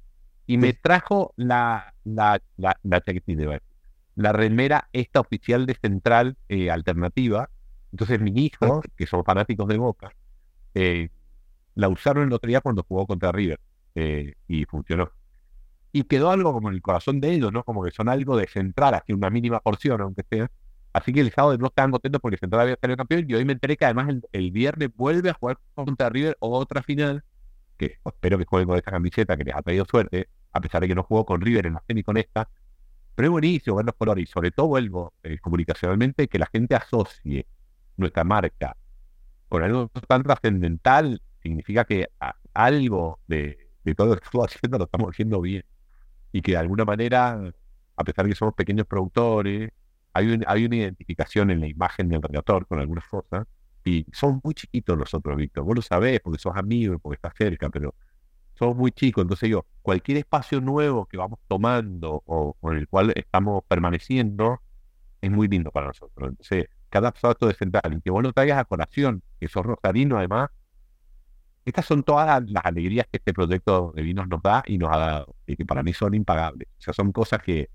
[0.47, 3.03] y me trajo la, la, la, la,
[4.15, 7.51] la remera esta oficial de Central eh, Alternativa.
[7.93, 10.13] Entonces mis hijos, que son fanáticos de Boca,
[10.75, 11.11] eh,
[11.75, 13.61] la usaron el otro día cuando jugó contra River
[13.95, 15.11] eh, y funcionó.
[15.93, 17.63] Y quedó algo como en el corazón de ellos, ¿no?
[17.65, 20.51] Como que son algo de Central, así una mínima porción, aunque sea.
[20.93, 23.53] Así que el sábado no estaban contentos porque Central había salido campeón y hoy me
[23.53, 27.25] enteré que además el, viernes vuelve a jugar contra River o otra final
[27.77, 30.89] que espero que jueguen con esta camiseta que les ha traído suerte, a pesar de
[30.89, 32.49] que no jugó con River en la semi con esta.
[33.17, 36.77] Pero es buenísimo ver los colores y sobre todo vuelvo eh, comunicacionalmente que la gente
[36.77, 37.47] asocie
[37.97, 38.77] nuestra marca
[39.49, 42.09] con algo tan trascendental significa que
[42.55, 43.59] algo de,
[43.97, 45.65] todo lo que estamos haciendo lo estamos haciendo bien
[46.33, 47.53] y que de alguna manera,
[47.97, 49.71] a pesar de que somos pequeños productores,
[50.15, 53.47] hay, hay una identificación en la imagen del relator con algunas cosas
[53.85, 55.65] y son muy chiquitos nosotros, Víctor.
[55.65, 57.95] Vos lo sabés porque sos amigo y porque estás cerca, pero
[58.55, 59.23] somos muy chicos.
[59.23, 64.61] Entonces yo, cualquier espacio nuevo que vamos tomando o, en el cual estamos permaneciendo
[65.21, 66.31] es muy lindo para nosotros.
[66.31, 66.69] Entonces,
[66.99, 70.51] ha esto de central y que vos lo traigas a colación, que sos rosarino además,
[71.65, 74.99] estas son todas las alegrías que este proyecto de vinos nos da y nos ha
[74.99, 76.69] dado, y que para mí son impagables.
[76.79, 77.71] O sea, son cosas que,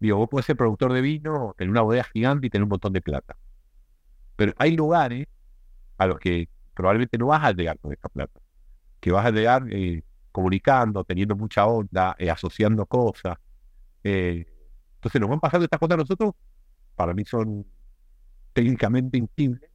[0.00, 2.92] digo, vos puedes ser productor de vino, tener una bodega gigante y tener un montón
[2.92, 3.36] de plata.
[4.36, 5.28] Pero hay lugares
[5.98, 8.40] a los que probablemente no vas a llegar con esta plata,
[9.00, 13.38] que vas a llegar eh, comunicando, teniendo mucha onda, eh, asociando cosas.
[14.02, 14.46] Eh,
[14.96, 16.32] entonces nos van pasando estas cosas a nosotros,
[16.96, 17.64] para mí son
[18.52, 19.70] técnicamente imposibles,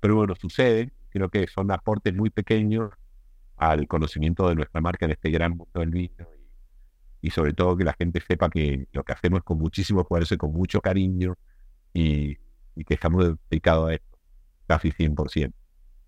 [0.00, 2.90] pero bueno, suceden creo que son aportes muy pequeños
[3.56, 6.26] al conocimiento de nuestra marca en este gran mundo del vino
[7.20, 10.38] y, sobre todo que la gente sepa que lo que hacemos con muchísimo esfuerzo y
[10.38, 11.36] con mucho cariño
[11.92, 12.36] y,
[12.86, 14.18] que estamos dedicados a esto,
[14.66, 15.52] casi 100%.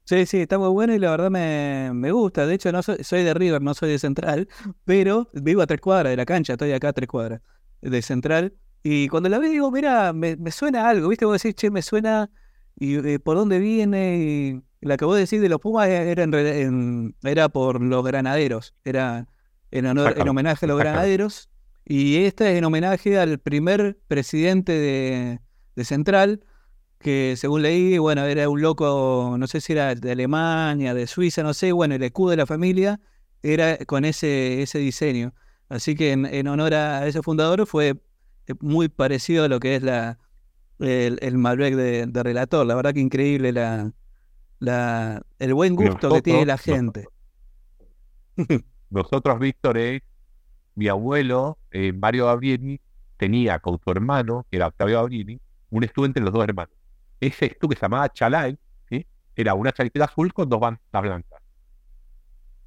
[0.04, 2.46] Sí, sí, está muy bueno y la verdad me, gusta.
[2.46, 4.48] De hecho, no soy, soy, de River, no soy de Central,
[4.84, 7.42] pero vivo a tres cuadras de la cancha, estoy acá a tres cuadras
[7.82, 8.54] de Central.
[8.82, 11.24] Y cuando la veo digo, mira, me, suena algo, ¿viste?
[11.24, 12.30] Vos decís, che, me suena,
[12.74, 16.26] y eh, por dónde viene, y la que vos decís de los Pumas era,
[17.22, 19.28] era por los granaderos, era
[19.70, 21.48] en, en homenaje a los granaderos.
[21.84, 26.44] Y esta es en homenaje al primer presidente de, Central,
[26.98, 31.42] que según leí, bueno, era un loco, no sé si era de Alemania, de Suiza,
[31.42, 33.00] no sé, bueno, el escudo de la familia
[33.42, 35.34] era con ese, ese diseño.
[35.68, 38.00] Así que en, honor a ese fundador fue
[38.60, 40.18] muy parecido a lo que es la,
[40.78, 42.66] el, Malbec de, de relator.
[42.66, 43.92] La verdad que increíble la,
[44.68, 47.06] el buen gusto que tiene la gente.
[48.90, 49.78] Nosotros, Víctor,
[50.74, 52.80] mi abuelo, eh, Mario Gabrieli,
[53.16, 55.40] tenía con su hermano, que era Octavio Gabrieli,
[55.70, 56.74] un estudio entre los dos hermanos.
[57.20, 58.58] Ese estudio que se llamaba Chalai,
[59.34, 61.40] era una chaletera azul con dos bandas blancas.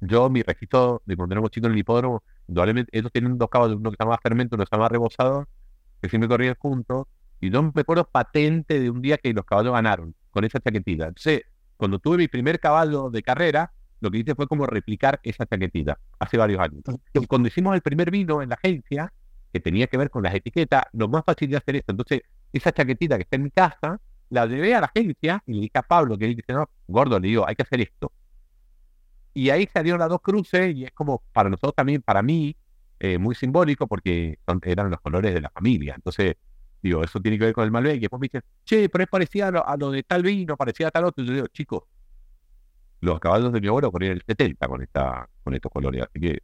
[0.00, 3.76] Yo, mi registro de cuando éramos chicos en el hipódromo, indudablemente, ellos tienen dos caballos,
[3.76, 5.46] uno que se llama fermento, uno que se llama rebosado,
[6.00, 7.06] que siempre corrían juntos,
[7.40, 11.08] y yo me acuerdo patente de un día que los caballos ganaron con esa chaquetita.
[11.08, 11.42] Entonces,
[11.76, 15.98] cuando tuve mi primer caballo de carrera, lo que hice fue como replicar esa chaquetita
[16.18, 16.82] hace varios años.
[17.14, 19.12] Y cuando hicimos el primer vino en la agencia,
[19.52, 21.92] que tenía que ver con las etiquetas, lo más fácil de hacer esto.
[21.92, 22.22] Entonces,
[22.52, 25.78] esa chaquetita que está en mi casa, la llevé a la agencia y le dije
[25.78, 28.12] a Pablo, que él dice, no, gordo, le digo, hay que hacer esto.
[29.34, 32.56] Y ahí salieron las dos cruces y es como para nosotros también, para mí,
[32.98, 35.94] eh, muy simbólico porque eran los colores de la familia.
[35.94, 36.36] Entonces,
[36.82, 37.96] Digo, eso tiene que ver con el Malbec.
[37.96, 40.90] Y después me dicen, che, pero es parecido a lo, de tal vino, parecía a
[40.90, 41.24] tal otro.
[41.24, 41.84] Y yo digo, chicos,
[43.00, 46.02] los caballos de mi abuelo ponían el 70 con, esta, con estos colores.
[46.02, 46.38] Así que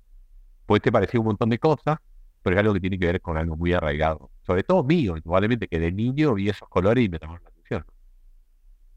[0.67, 1.99] puede te parecer un montón de cosas,
[2.43, 4.31] pero es algo que tiene que ver con algo muy arraigado.
[4.47, 7.85] Sobre todo mío, probablemente que de niño vi esos colores y me llamaron la atención.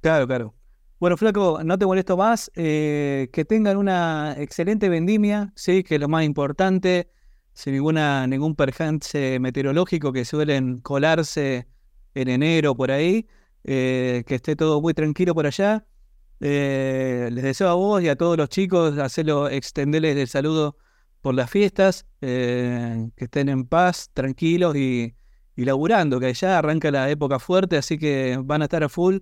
[0.02, 0.54] Claro, claro.
[1.00, 2.50] Bueno, Flaco, no te molesto más.
[2.56, 7.10] Eh, que tengan una excelente vendimia, sí, que es lo más importante
[7.56, 11.68] sin ninguna, ningún percance meteorológico que suelen colarse
[12.14, 13.28] en enero por ahí.
[13.68, 15.88] Eh, que esté todo muy tranquilo por allá.
[16.40, 20.78] Eh, les deseo a vos y a todos los chicos hacerlo, extenderles el saludo
[21.22, 25.16] por las fiestas, eh, que estén en paz, tranquilos y,
[25.56, 29.18] y laburando, que ya arranca la época fuerte, así que van a estar a full,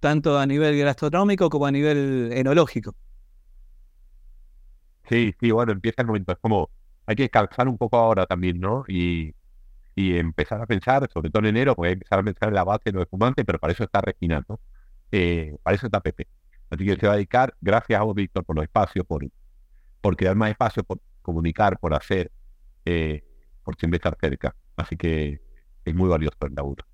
[0.00, 2.96] tanto a nivel gastronómico como a nivel enológico.
[5.08, 6.70] Sí, sí, bueno, empieza el momento, es como
[7.08, 8.84] hay que descansar un poco ahora también, ¿no?
[8.86, 9.34] Y,
[9.96, 12.92] empezar a pensar, sobre todo en enero, pues empezar a pensar en la base de
[12.92, 14.60] los espumantes, pero para eso está Regina, ¿no?
[15.10, 16.28] Eh, para eso está Pepe.
[16.70, 19.26] Así que se va a dedicar, gracias a vos, Víctor, por los espacios, por,
[20.00, 22.30] por crear más espacio, por comunicar, por hacer,
[22.84, 23.24] eh,
[23.64, 24.54] por siempre estar cerca.
[24.76, 25.40] Así que
[25.84, 26.84] es muy valioso el laburo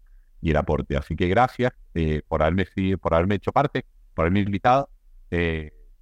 [0.40, 0.96] y el aporte.
[0.96, 2.66] Así que gracias eh, por haberme
[2.98, 3.84] por haberme hecho parte,
[4.14, 4.88] por haberme invitado,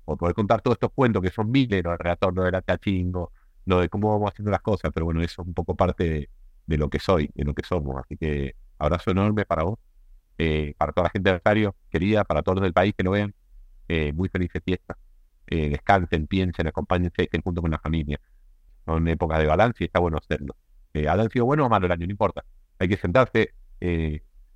[0.05, 3.33] por poder contar todos estos cuentos que son miles, el retorno de la cachingo,
[3.65, 6.29] lo de cómo vamos haciendo las cosas, pero bueno, eso es un poco parte
[6.67, 7.97] de, lo que soy, de lo que somos.
[8.03, 9.79] Así que abrazo enorme para vos,
[10.39, 13.13] eh, para toda la gente de Rosario, querida, para todos los del país que lo
[13.13, 13.35] vean.
[13.89, 14.97] Eh, muy felices fiestas.
[15.47, 18.19] Eh, descansen, piensen, acompáñense, estén junto con la familia.
[18.87, 20.57] Son épocas de balance y está bueno hacerlo.
[20.95, 22.07] Eh, ¿Han sido bueno o malo el año?
[22.07, 22.45] No importa.
[22.79, 23.55] Hay que sentarse,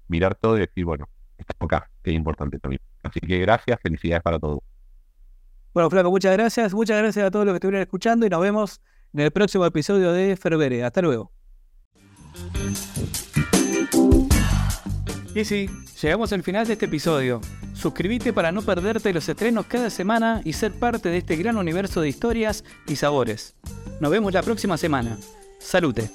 [0.09, 2.81] mirar todo y decir, bueno, esta época es importante también.
[3.03, 4.61] Así que gracias, felicidades para todos.
[5.75, 6.73] Bueno, Flaco, muchas gracias.
[6.73, 8.81] Muchas gracias a todos los que estuvieron escuchando y nos vemos
[9.17, 10.85] en el próximo episodio de Ferbere.
[10.85, 11.33] Hasta luego.
[15.35, 15.71] Y sí,
[16.03, 17.41] llegamos al final de este episodio.
[17.75, 22.03] Suscríbete para no perderte los estrenos cada semana y ser parte de este gran universo
[22.03, 23.55] de historias y sabores.
[24.01, 25.17] Nos vemos la próxima semana.
[25.59, 26.11] Salute.